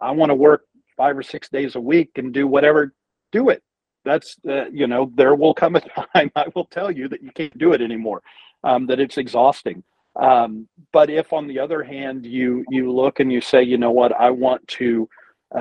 i 0.00 0.10
want 0.10 0.30
to 0.30 0.34
work 0.34 0.64
five 0.96 1.16
or 1.16 1.22
six 1.22 1.48
days 1.48 1.76
a 1.76 1.80
week 1.80 2.10
and 2.16 2.32
do 2.32 2.46
whatever 2.46 2.94
do 3.32 3.50
it 3.50 3.62
that's 4.04 4.36
uh, 4.48 4.64
you 4.70 4.86
know 4.86 5.10
there 5.14 5.34
will 5.34 5.52
come 5.52 5.76
a 5.76 5.80
time 6.14 6.30
i 6.36 6.46
will 6.54 6.64
tell 6.66 6.90
you 6.90 7.06
that 7.08 7.22
you 7.22 7.30
can't 7.32 7.56
do 7.58 7.72
it 7.72 7.82
anymore 7.82 8.22
um, 8.64 8.86
that 8.86 9.00
it's 9.00 9.18
exhausting 9.18 9.82
um, 10.20 10.68
but 10.92 11.10
if 11.10 11.32
on 11.32 11.48
the 11.48 11.58
other 11.58 11.82
hand 11.82 12.24
you 12.24 12.64
you 12.70 12.92
look 12.92 13.20
and 13.20 13.32
you 13.32 13.40
say 13.40 13.62
you 13.62 13.78
know 13.78 13.90
what 13.90 14.12
i 14.12 14.30
want 14.30 14.66
to 14.68 15.08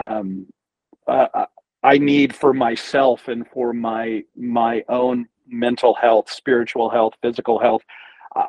um, 0.07 0.45
uh, 1.07 1.45
i 1.83 1.97
need 1.97 2.35
for 2.35 2.53
myself 2.53 3.27
and 3.27 3.47
for 3.47 3.73
my 3.73 4.23
my 4.35 4.83
own 4.89 5.25
mental 5.47 5.93
health 5.95 6.29
spiritual 6.29 6.89
health 6.89 7.13
physical 7.21 7.59
health 7.59 7.81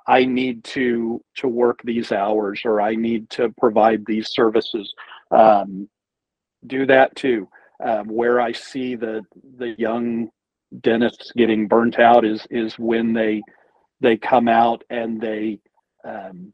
I 0.07 0.25
need 0.25 0.65
to 0.65 1.23
to 1.37 1.49
work 1.49 1.81
these 1.85 2.13
hours 2.13 2.63
or 2.65 2.81
I 2.81 2.95
need 2.95 3.31
to 3.31 3.49
provide 3.59 4.05
these 4.05 4.29
services. 4.31 4.93
Um, 5.31 5.89
do 6.67 6.87
that 6.87 7.17
too. 7.17 7.49
Um, 7.83 8.09
where 8.09 8.41
I 8.41 8.53
see 8.53 8.95
the 8.95 9.23
the 9.57 9.75
young 9.79 10.31
dentists 10.83 11.33
getting 11.37 11.67
burnt 11.67 11.99
out 11.99 12.25
is 12.25 12.47
is 12.51 12.79
when 12.79 13.13
they 13.15 13.43
they 14.01 14.17
come 14.17 14.49
out 14.49 14.85
and 14.91 15.21
they 15.21 15.59
um, 16.05 16.53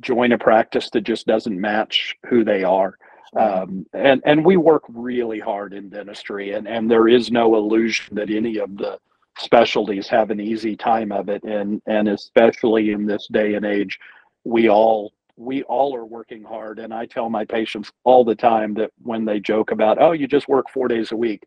join 0.00 0.32
a 0.32 0.38
practice 0.38 0.90
that 0.90 1.02
just 1.02 1.26
doesn't 1.26 1.60
match 1.60 2.16
who 2.28 2.44
they 2.44 2.64
are. 2.64 2.98
Um, 3.36 3.84
and 3.92 4.22
and 4.24 4.44
we 4.44 4.56
work 4.56 4.84
really 4.88 5.38
hard 5.38 5.74
in 5.74 5.90
dentistry, 5.90 6.52
and 6.52 6.66
and 6.66 6.90
there 6.90 7.08
is 7.08 7.30
no 7.30 7.56
illusion 7.56 8.14
that 8.14 8.30
any 8.30 8.58
of 8.58 8.76
the 8.76 8.98
specialties 9.36 10.08
have 10.08 10.30
an 10.30 10.40
easy 10.40 10.76
time 10.76 11.12
of 11.12 11.28
it. 11.28 11.42
And 11.44 11.82
and 11.86 12.08
especially 12.08 12.92
in 12.92 13.06
this 13.06 13.28
day 13.30 13.54
and 13.54 13.66
age 13.66 13.98
we 14.44 14.68
all 14.68 15.12
we 15.36 15.62
all 15.64 15.94
are 15.94 16.04
working 16.04 16.42
hard. 16.42 16.78
And 16.78 16.92
i 16.92 17.06
tell 17.06 17.28
my 17.28 17.44
patients 17.44 17.92
all 18.04 18.24
the 18.24 18.34
time 18.34 18.74
that 18.74 18.90
when 19.02 19.24
they 19.24 19.40
joke 19.40 19.70
about 19.70 20.00
oh 20.00 20.12
you 20.12 20.26
just 20.26 20.48
work 20.48 20.66
four 20.72 20.88
days 20.88 21.12
a 21.12 21.16
week 21.16 21.44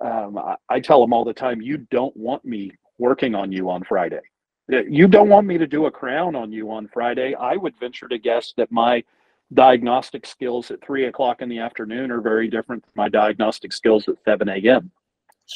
um, 0.00 0.38
I, 0.38 0.56
I 0.68 0.80
tell 0.80 1.00
them 1.00 1.12
all 1.12 1.24
the 1.24 1.34
time 1.34 1.60
you 1.60 1.78
don't 1.78 2.16
want 2.16 2.44
me 2.44 2.70
working 2.98 3.34
on 3.34 3.52
you 3.52 3.68
on 3.70 3.82
friday 3.84 4.20
you 4.68 5.06
don't 5.08 5.28
want 5.28 5.46
me 5.46 5.58
to 5.58 5.66
do 5.66 5.86
a 5.86 5.90
crown 5.90 6.34
on 6.34 6.52
you 6.52 6.70
on 6.70 6.88
Friday. 6.88 7.34
I 7.34 7.56
would 7.56 7.78
venture 7.78 8.08
to 8.08 8.18
guess 8.18 8.52
that 8.56 8.72
my 8.72 9.04
diagnostic 9.52 10.26
skills 10.26 10.70
at 10.70 10.84
three 10.84 11.06
o'clock 11.06 11.40
in 11.40 11.48
the 11.48 11.58
afternoon 11.58 12.10
are 12.10 12.20
very 12.20 12.48
different 12.48 12.84
from 12.84 12.92
my 12.96 13.08
diagnostic 13.08 13.72
skills 13.72 14.08
at 14.08 14.16
7 14.24 14.48
a.m. 14.48 14.90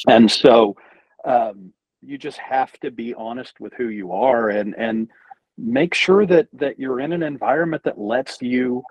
And 0.07 0.31
so 0.31 0.77
um, 1.25 1.73
you 2.01 2.17
just 2.17 2.37
have 2.37 2.71
to 2.79 2.91
be 2.91 3.13
honest 3.13 3.59
with 3.59 3.73
who 3.73 3.89
you 3.89 4.13
are 4.13 4.49
and, 4.49 4.75
and 4.77 5.09
make 5.57 5.93
sure 5.93 6.25
that, 6.25 6.47
that 6.53 6.79
you're 6.79 7.01
in 7.01 7.11
an 7.11 7.23
environment 7.23 7.83
that 7.83 7.99
lets 7.99 8.41
you, 8.41 8.81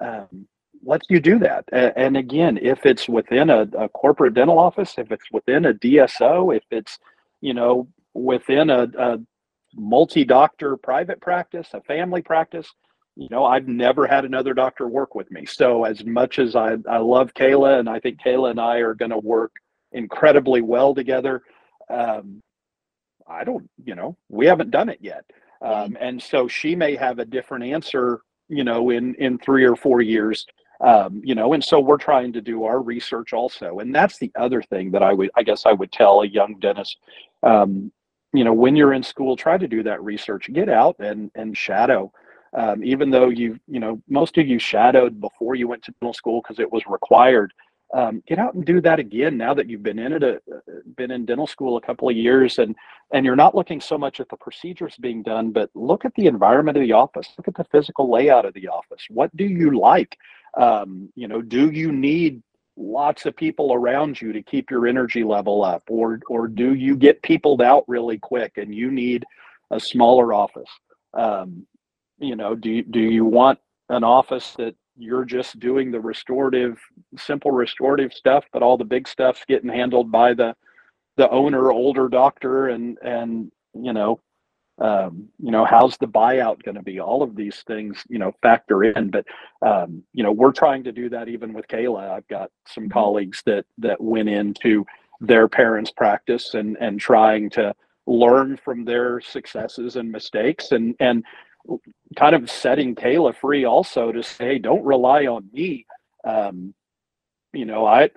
um, 0.00 0.46
lets 0.84 1.06
you 1.10 1.18
do 1.18 1.40
that. 1.40 1.64
And 1.72 2.16
again, 2.16 2.58
if 2.62 2.86
it's 2.86 3.08
within 3.08 3.50
a, 3.50 3.62
a 3.76 3.88
corporate 3.88 4.34
dental 4.34 4.58
office, 4.58 4.94
if 4.98 5.10
it's 5.10 5.30
within 5.32 5.66
a 5.66 5.74
DSO, 5.74 6.56
if 6.56 6.64
it's, 6.70 6.98
you 7.40 7.54
know, 7.54 7.88
within 8.14 8.70
a, 8.70 8.86
a 8.96 9.18
multi-doctor 9.76 10.76
private 10.76 11.20
practice, 11.20 11.68
a 11.72 11.80
family 11.82 12.22
practice, 12.22 12.72
you 13.16 13.28
know, 13.30 13.44
I've 13.44 13.68
never 13.68 14.06
had 14.06 14.24
another 14.24 14.54
doctor 14.54 14.88
work 14.88 15.14
with 15.14 15.30
me. 15.30 15.46
So 15.46 15.84
as 15.84 16.04
much 16.04 16.38
as 16.38 16.56
I, 16.56 16.76
I 16.88 16.98
love 16.98 17.32
Kayla 17.34 17.78
and 17.78 17.88
I 17.88 18.00
think 18.00 18.20
Kayla 18.20 18.50
and 18.50 18.60
I 18.60 18.78
are 18.78 18.94
going 18.94 19.12
to 19.12 19.18
work 19.18 19.52
incredibly 19.92 20.62
well 20.62 20.94
together, 20.94 21.42
um, 21.88 22.40
I 23.28 23.44
don't, 23.44 23.68
you 23.84 23.94
know, 23.94 24.16
we 24.28 24.46
haven't 24.46 24.70
done 24.70 24.88
it 24.88 24.98
yet. 25.00 25.24
Um, 25.62 25.96
and 26.00 26.20
so 26.20 26.48
she 26.48 26.74
may 26.74 26.96
have 26.96 27.18
a 27.20 27.24
different 27.24 27.64
answer, 27.64 28.20
you 28.48 28.64
know, 28.64 28.90
in, 28.90 29.14
in 29.14 29.38
three 29.38 29.64
or 29.64 29.76
four 29.76 30.02
years, 30.02 30.44
um, 30.80 31.22
you 31.24 31.34
know, 31.34 31.52
and 31.52 31.64
so 31.64 31.78
we're 31.78 31.96
trying 31.96 32.32
to 32.32 32.40
do 32.40 32.64
our 32.64 32.82
research 32.82 33.32
also. 33.32 33.78
And 33.78 33.94
that's 33.94 34.18
the 34.18 34.32
other 34.36 34.60
thing 34.60 34.90
that 34.90 35.02
I 35.02 35.12
would, 35.12 35.30
I 35.36 35.42
guess 35.42 35.64
I 35.64 35.72
would 35.72 35.92
tell 35.92 36.20
a 36.20 36.26
young 36.26 36.58
dentist, 36.58 36.98
um, 37.44 37.92
you 38.34 38.44
know, 38.44 38.52
when 38.52 38.76
you're 38.76 38.92
in 38.92 39.02
school, 39.02 39.36
try 39.36 39.56
to 39.56 39.68
do 39.68 39.82
that 39.84 40.02
research, 40.02 40.50
get 40.52 40.68
out 40.68 40.96
and, 40.98 41.30
and 41.34 41.56
shadow. 41.56 42.12
Um, 42.56 42.84
even 42.84 43.10
though 43.10 43.30
you 43.30 43.58
you 43.66 43.80
know 43.80 44.00
most 44.08 44.38
of 44.38 44.46
you 44.46 44.60
shadowed 44.60 45.20
before 45.20 45.56
you 45.56 45.66
went 45.66 45.82
to 45.84 45.92
dental 46.00 46.14
school 46.14 46.40
because 46.40 46.60
it 46.60 46.70
was 46.70 46.84
required 46.86 47.52
um, 47.94 48.22
get 48.26 48.38
out 48.38 48.54
and 48.54 48.64
do 48.64 48.80
that 48.80 48.98
again 48.98 49.36
now 49.36 49.54
that 49.54 49.68
you've 49.68 49.82
been 49.82 49.98
in 49.98 50.12
it 50.12 50.22
a, 50.22 50.36
uh, 50.36 50.60
been 50.96 51.10
in 51.10 51.24
dental 51.24 51.48
school 51.48 51.76
a 51.76 51.80
couple 51.80 52.08
of 52.08 52.16
years 52.16 52.58
and 52.58 52.76
and 53.12 53.26
you're 53.26 53.34
not 53.36 53.54
looking 53.54 53.80
so 53.80 53.98
much 53.98 54.20
at 54.20 54.28
the 54.28 54.36
procedures 54.36 54.96
being 55.00 55.20
done 55.22 55.50
but 55.50 55.68
look 55.74 56.04
at 56.04 56.14
the 56.14 56.26
environment 56.26 56.76
of 56.76 56.82
the 56.82 56.92
office. 56.92 57.28
Look 57.36 57.48
at 57.48 57.56
the 57.56 57.64
physical 57.64 58.10
layout 58.10 58.44
of 58.44 58.54
the 58.54 58.68
office. 58.68 59.04
What 59.10 59.34
do 59.36 59.44
you 59.44 59.78
like? 59.78 60.16
Um, 60.56 61.08
you 61.16 61.28
know 61.28 61.42
do 61.42 61.70
you 61.70 61.90
need 61.90 62.42
lots 62.76 63.26
of 63.26 63.36
people 63.36 63.72
around 63.72 64.20
you 64.20 64.32
to 64.32 64.42
keep 64.42 64.70
your 64.70 64.86
energy 64.86 65.24
level 65.24 65.64
up 65.64 65.82
or 65.88 66.20
or 66.28 66.48
do 66.48 66.74
you 66.74 66.96
get 66.96 67.22
peopled 67.22 67.62
out 67.62 67.84
really 67.88 68.18
quick 68.18 68.52
and 68.56 68.74
you 68.74 68.90
need 68.90 69.24
a 69.70 69.78
smaller 69.78 70.32
office? 70.32 70.70
Um, 71.14 71.66
you 72.18 72.36
know 72.36 72.54
do 72.54 72.82
do 72.82 73.00
you 73.00 73.24
want 73.24 73.58
an 73.88 74.04
office 74.04 74.54
that 74.56 74.74
you're 74.96 75.24
just 75.24 75.58
doing 75.58 75.90
the 75.90 76.00
restorative 76.00 76.78
simple 77.16 77.50
restorative 77.50 78.12
stuff 78.12 78.44
but 78.52 78.62
all 78.62 78.76
the 78.76 78.84
big 78.84 79.08
stuff's 79.08 79.44
getting 79.48 79.68
handled 79.68 80.10
by 80.10 80.32
the 80.32 80.54
the 81.16 81.28
owner 81.30 81.72
older 81.72 82.08
doctor 82.08 82.68
and 82.68 82.98
and 83.02 83.50
you 83.74 83.92
know 83.92 84.20
um, 84.78 85.28
you 85.38 85.50
know 85.50 85.64
how's 85.64 85.96
the 85.98 86.06
buyout 86.06 86.62
going 86.62 86.74
to 86.74 86.82
be 86.82 87.00
all 87.00 87.22
of 87.22 87.36
these 87.36 87.62
things 87.66 88.02
you 88.08 88.18
know 88.18 88.32
factor 88.42 88.84
in 88.84 89.10
but 89.10 89.24
um, 89.62 90.02
you 90.12 90.22
know 90.22 90.32
we're 90.32 90.52
trying 90.52 90.82
to 90.84 90.92
do 90.92 91.08
that 91.08 91.28
even 91.28 91.52
with 91.52 91.68
kayla 91.68 92.10
i've 92.10 92.26
got 92.28 92.50
some 92.66 92.84
mm-hmm. 92.84 92.92
colleagues 92.92 93.42
that 93.46 93.64
that 93.78 94.00
went 94.00 94.28
into 94.28 94.84
their 95.20 95.48
parents 95.48 95.90
practice 95.90 96.54
and 96.54 96.76
and 96.80 97.00
trying 97.00 97.48
to 97.50 97.74
learn 98.06 98.56
from 98.56 98.84
their 98.84 99.20
successes 99.20 99.96
and 99.96 100.10
mistakes 100.10 100.72
and 100.72 100.94
and 101.00 101.24
kind 102.16 102.34
of 102.34 102.50
setting 102.50 102.94
Kayla 102.94 103.34
free 103.34 103.64
also 103.64 104.12
to 104.12 104.22
say, 104.22 104.58
don't 104.58 104.84
rely 104.84 105.26
on 105.26 105.48
me. 105.52 105.86
Um, 106.24 106.74
you 107.52 107.64
know, 107.64 107.86
I 107.86 108.10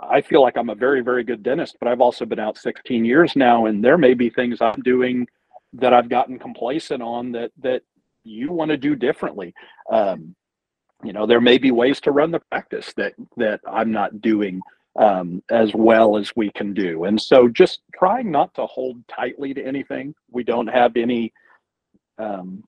I 0.00 0.20
feel 0.20 0.42
like 0.42 0.56
I'm 0.56 0.70
a 0.70 0.74
very 0.74 1.02
very 1.02 1.24
good 1.24 1.42
dentist, 1.42 1.76
but 1.80 1.88
I've 1.88 2.00
also 2.00 2.24
been 2.24 2.38
out 2.38 2.58
16 2.58 3.04
years 3.04 3.36
now, 3.36 3.66
and 3.66 3.84
there 3.84 3.98
may 3.98 4.14
be 4.14 4.30
things 4.30 4.60
I'm 4.60 4.80
doing 4.82 5.26
that 5.74 5.92
I've 5.92 6.08
gotten 6.08 6.38
complacent 6.38 7.02
on 7.02 7.32
that 7.32 7.52
that 7.62 7.82
you 8.24 8.52
want 8.52 8.70
to 8.70 8.76
do 8.76 8.96
differently. 8.96 9.54
Um, 9.90 10.34
you 11.02 11.12
know, 11.12 11.26
there 11.26 11.40
may 11.40 11.58
be 11.58 11.70
ways 11.70 12.00
to 12.02 12.12
run 12.12 12.30
the 12.30 12.40
practice 12.50 12.92
that 12.96 13.14
that 13.36 13.60
I'm 13.68 13.92
not 13.92 14.20
doing 14.20 14.60
um, 14.98 15.42
as 15.50 15.74
well 15.74 16.16
as 16.16 16.32
we 16.36 16.50
can 16.52 16.72
do, 16.72 17.04
and 17.04 17.20
so 17.20 17.48
just 17.48 17.80
trying 17.94 18.30
not 18.30 18.54
to 18.54 18.66
hold 18.66 19.06
tightly 19.08 19.52
to 19.54 19.64
anything. 19.64 20.14
We 20.30 20.44
don't 20.44 20.68
have 20.68 20.96
any 20.96 21.32
um, 22.18 22.64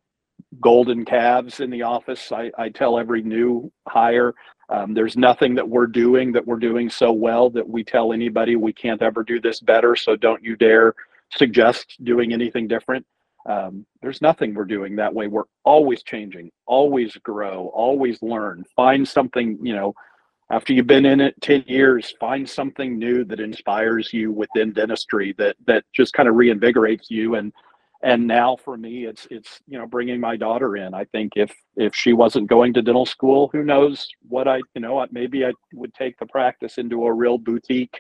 golden 0.61 1.05
calves 1.05 1.61
in 1.61 1.71
the 1.71 1.83
office. 1.83 2.33
I, 2.33 2.51
I 2.59 2.69
tell 2.69 2.99
every 2.99 3.23
new 3.23 3.71
hire, 3.89 4.35
um, 4.69 4.95
there's 4.95 5.17
nothing 5.17 5.55
that 5.55 5.69
we're 5.69 5.87
doing 5.87 6.33
that 6.33 6.47
we're 6.47 6.57
doing 6.57 6.91
so 6.91 7.13
well 7.13 7.51
that 7.51 7.69
we 7.69 7.85
tell 7.85 8.13
anybody 8.13 8.57
we 8.57 8.73
can't 8.73 9.03
ever 9.03 9.23
do 9.23 9.41
this 9.41 9.61
better. 9.61 9.95
So 9.95 10.17
don't 10.17 10.43
you 10.43 10.57
dare 10.57 10.95
suggest 11.33 11.97
doing 12.05 12.33
anything 12.33 12.69
different. 12.69 13.07
Um, 13.49 13.87
there's 14.03 14.21
nothing 14.21 14.55
we're 14.55 14.65
doing 14.65 14.97
that 14.97 15.15
way. 15.15 15.29
We're 15.29 15.45
always 15.65 16.03
changing, 16.03 16.51
always 16.67 17.17
grow, 17.19 17.71
always 17.75 18.21
learn. 18.23 18.65
Find 18.75 19.07
something, 19.07 19.59
you 19.63 19.75
know, 19.75 19.95
after 20.51 20.73
you've 20.73 20.87
been 20.87 21.07
in 21.07 21.21
it 21.21 21.35
10 21.43 21.65
years, 21.67 22.15
find 22.21 22.49
something 22.49 22.99
new 22.99 23.25
that 23.25 23.41
inspires 23.41 24.13
you 24.13 24.33
within 24.33 24.73
dentistry 24.73 25.35
that 25.39 25.57
that 25.67 25.85
just 25.95 26.13
kind 26.13 26.29
of 26.29 26.35
reinvigorates 26.35 27.07
you 27.09 27.35
and 27.37 27.53
and 28.03 28.27
now 28.27 28.57
for 28.57 28.77
me 28.77 29.07
it's 29.07 29.27
it's 29.31 29.61
you 29.67 29.79
know 29.79 29.87
bringing 29.87 30.21
my 30.21 30.37
daughter 30.37 30.77
in 30.77 30.93
i 30.93 31.05
think 31.07 31.33
if 31.35 31.53
if 31.77 31.95
she 31.95 32.13
wasn't 32.13 32.47
going 32.47 32.73
to 32.73 32.83
dental 32.83 33.07
school 33.07 33.49
who 33.53 33.63
knows 33.63 34.07
what 34.29 34.47
i 34.47 34.59
you 34.75 34.81
know 34.81 35.05
maybe 35.11 35.45
i 35.47 35.53
would 35.73 35.93
take 35.95 36.19
the 36.19 36.27
practice 36.27 36.79
into 36.79 37.07
a 37.07 37.13
real 37.13 37.39
boutique 37.39 37.99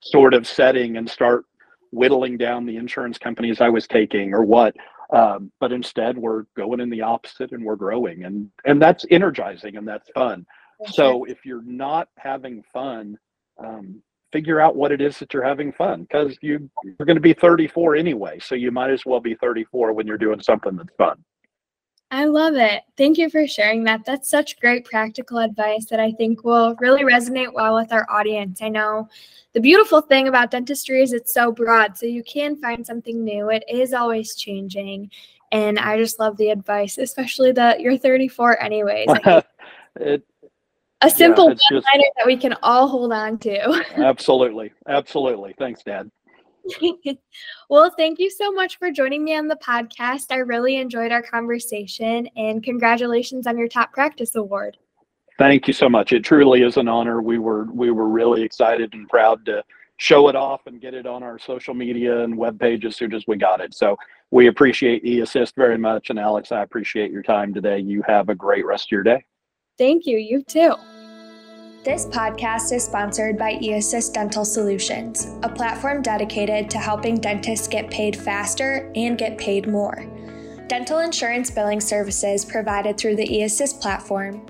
sort 0.00 0.34
of 0.34 0.46
setting 0.46 0.96
and 0.96 1.08
start 1.08 1.44
whittling 1.90 2.36
down 2.36 2.66
the 2.66 2.76
insurance 2.76 3.18
companies 3.18 3.60
i 3.60 3.68
was 3.68 3.86
taking 3.86 4.34
or 4.34 4.42
what 4.42 4.74
um, 5.12 5.52
but 5.60 5.70
instead 5.70 6.18
we're 6.18 6.44
going 6.56 6.80
in 6.80 6.90
the 6.90 7.00
opposite 7.02 7.52
and 7.52 7.64
we're 7.64 7.76
growing 7.76 8.24
and 8.24 8.50
and 8.64 8.80
that's 8.82 9.04
energizing 9.10 9.76
and 9.76 9.86
that's 9.86 10.10
fun 10.10 10.44
so 10.90 11.24
if 11.24 11.44
you're 11.46 11.62
not 11.62 12.08
having 12.18 12.62
fun 12.72 13.16
um, 13.58 14.02
figure 14.32 14.60
out 14.60 14.76
what 14.76 14.92
it 14.92 15.00
is 15.00 15.18
that 15.18 15.32
you're 15.32 15.42
having 15.44 15.72
fun 15.72 16.02
because 16.02 16.36
you, 16.42 16.68
you're 16.84 17.06
going 17.06 17.16
to 17.16 17.20
be 17.20 17.32
34 17.32 17.96
anyway. 17.96 18.38
So 18.38 18.54
you 18.54 18.70
might 18.70 18.90
as 18.90 19.06
well 19.06 19.20
be 19.20 19.34
34 19.34 19.92
when 19.92 20.06
you're 20.06 20.18
doing 20.18 20.42
something 20.42 20.76
that's 20.76 20.94
fun. 20.98 21.24
I 22.10 22.26
love 22.26 22.54
it. 22.54 22.82
Thank 22.96 23.18
you 23.18 23.28
for 23.28 23.46
sharing 23.48 23.82
that. 23.84 24.04
That's 24.04 24.28
such 24.28 24.60
great 24.60 24.84
practical 24.84 25.38
advice 25.38 25.86
that 25.86 25.98
I 25.98 26.12
think 26.12 26.44
will 26.44 26.76
really 26.76 27.02
resonate 27.02 27.52
well 27.52 27.74
with 27.74 27.92
our 27.92 28.06
audience. 28.08 28.62
I 28.62 28.68
know 28.68 29.08
the 29.54 29.60
beautiful 29.60 30.00
thing 30.00 30.28
about 30.28 30.52
dentistry 30.52 31.02
is 31.02 31.12
it's 31.12 31.34
so 31.34 31.50
broad, 31.50 31.98
so 31.98 32.06
you 32.06 32.22
can 32.22 32.56
find 32.56 32.86
something 32.86 33.24
new. 33.24 33.50
It 33.50 33.64
is 33.68 33.92
always 33.92 34.36
changing. 34.36 35.10
And 35.50 35.78
I 35.78 35.98
just 35.98 36.20
love 36.20 36.36
the 36.36 36.50
advice, 36.50 36.98
especially 36.98 37.52
that 37.52 37.80
you're 37.80 37.98
34 37.98 38.62
anyways. 38.62 39.08
it, 39.96 40.24
a 41.02 41.10
simple 41.10 41.48
yeah, 41.48 41.56
one 41.70 41.82
liner 41.92 42.08
that 42.16 42.26
we 42.26 42.36
can 42.36 42.54
all 42.62 42.88
hold 42.88 43.12
on 43.12 43.38
to. 43.38 43.84
absolutely. 43.96 44.72
Absolutely. 44.86 45.54
Thanks, 45.58 45.82
Dad. 45.82 46.10
well, 47.70 47.92
thank 47.96 48.18
you 48.18 48.30
so 48.30 48.52
much 48.52 48.78
for 48.78 48.90
joining 48.90 49.24
me 49.24 49.36
on 49.36 49.48
the 49.48 49.56
podcast. 49.56 50.26
I 50.30 50.36
really 50.36 50.76
enjoyed 50.76 51.12
our 51.12 51.22
conversation 51.22 52.28
and 52.36 52.62
congratulations 52.62 53.46
on 53.46 53.58
your 53.58 53.68
top 53.68 53.92
practice 53.92 54.34
award. 54.34 54.76
Thank 55.38 55.66
you 55.66 55.74
so 55.74 55.88
much. 55.88 56.12
It 56.12 56.24
truly 56.24 56.62
is 56.62 56.76
an 56.76 56.88
honor. 56.88 57.20
We 57.20 57.38
were 57.38 57.64
we 57.64 57.90
were 57.90 58.08
really 58.08 58.42
excited 58.42 58.94
and 58.94 59.08
proud 59.08 59.44
to 59.46 59.62
show 59.98 60.28
it 60.28 60.36
off 60.36 60.66
and 60.66 60.80
get 60.80 60.94
it 60.94 61.06
on 61.06 61.22
our 61.22 61.38
social 61.38 61.74
media 61.74 62.22
and 62.22 62.36
web 62.36 62.58
page 62.58 62.84
as 62.84 62.96
soon 62.96 63.14
as 63.14 63.24
we 63.26 63.36
got 63.36 63.60
it. 63.60 63.74
So 63.74 63.96
we 64.30 64.48
appreciate 64.48 65.04
eAssist 65.04 65.54
very 65.56 65.78
much. 65.78 66.10
And 66.10 66.18
Alex, 66.18 66.52
I 66.52 66.62
appreciate 66.62 67.10
your 67.10 67.22
time 67.22 67.54
today. 67.54 67.78
You 67.78 68.02
have 68.06 68.28
a 68.28 68.34
great 68.34 68.66
rest 68.66 68.88
of 68.88 68.92
your 68.92 69.02
day. 69.02 69.24
Thank 69.78 70.06
you. 70.06 70.16
You 70.16 70.42
too. 70.42 70.74
This 71.86 72.04
podcast 72.04 72.72
is 72.72 72.82
sponsored 72.82 73.38
by 73.38 73.52
eAssist 73.58 74.12
Dental 74.12 74.44
Solutions, 74.44 75.28
a 75.44 75.48
platform 75.48 76.02
dedicated 76.02 76.68
to 76.70 76.78
helping 76.78 77.14
dentists 77.14 77.68
get 77.68 77.88
paid 77.92 78.16
faster 78.16 78.90
and 78.96 79.16
get 79.16 79.38
paid 79.38 79.68
more. 79.68 80.04
Dental 80.66 80.98
insurance 80.98 81.48
billing 81.48 81.80
services 81.80 82.44
provided 82.44 82.98
through 82.98 83.14
the 83.14 83.28
eAssist 83.28 83.80
platform 83.80 84.44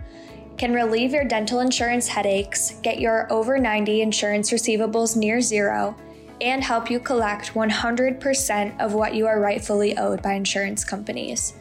can 0.57 0.73
relieve 0.73 1.13
your 1.13 1.27
dental 1.27 1.61
insurance 1.61 2.09
headaches, 2.09 2.77
get 2.83 3.01
your 3.01 3.31
over 3.31 3.59
90 3.59 4.01
insurance 4.01 4.51
receivables 4.51 5.15
near 5.15 5.43
zero, 5.43 5.95
and 6.41 6.65
help 6.65 6.91
you 6.91 6.99
collect 6.99 7.53
100% 7.53 8.81
of 8.81 8.95
what 8.95 9.15
you 9.15 9.27
are 9.27 9.41
rightfully 9.41 9.95
owed 9.99 10.23
by 10.23 10.33
insurance 10.33 10.87
companies. 10.87 11.53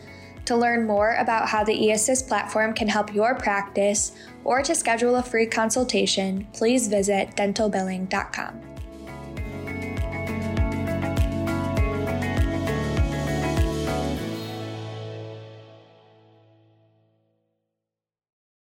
To 0.45 0.55
learn 0.55 0.85
more 0.85 1.15
about 1.15 1.49
how 1.49 1.63
the 1.63 1.73
eAssist 1.73 2.29
platform 2.29 2.73
can 2.73 2.87
help 2.87 3.13
your 3.13 3.35
practice 3.35 4.13
or 4.45 4.61
to 4.61 4.73
schedule 4.73 5.17
a 5.17 5.23
free 5.23 5.47
consultation, 5.47 6.47
please 6.53 6.87
visit 6.87 7.35
dentalbilling.com. 7.35 8.64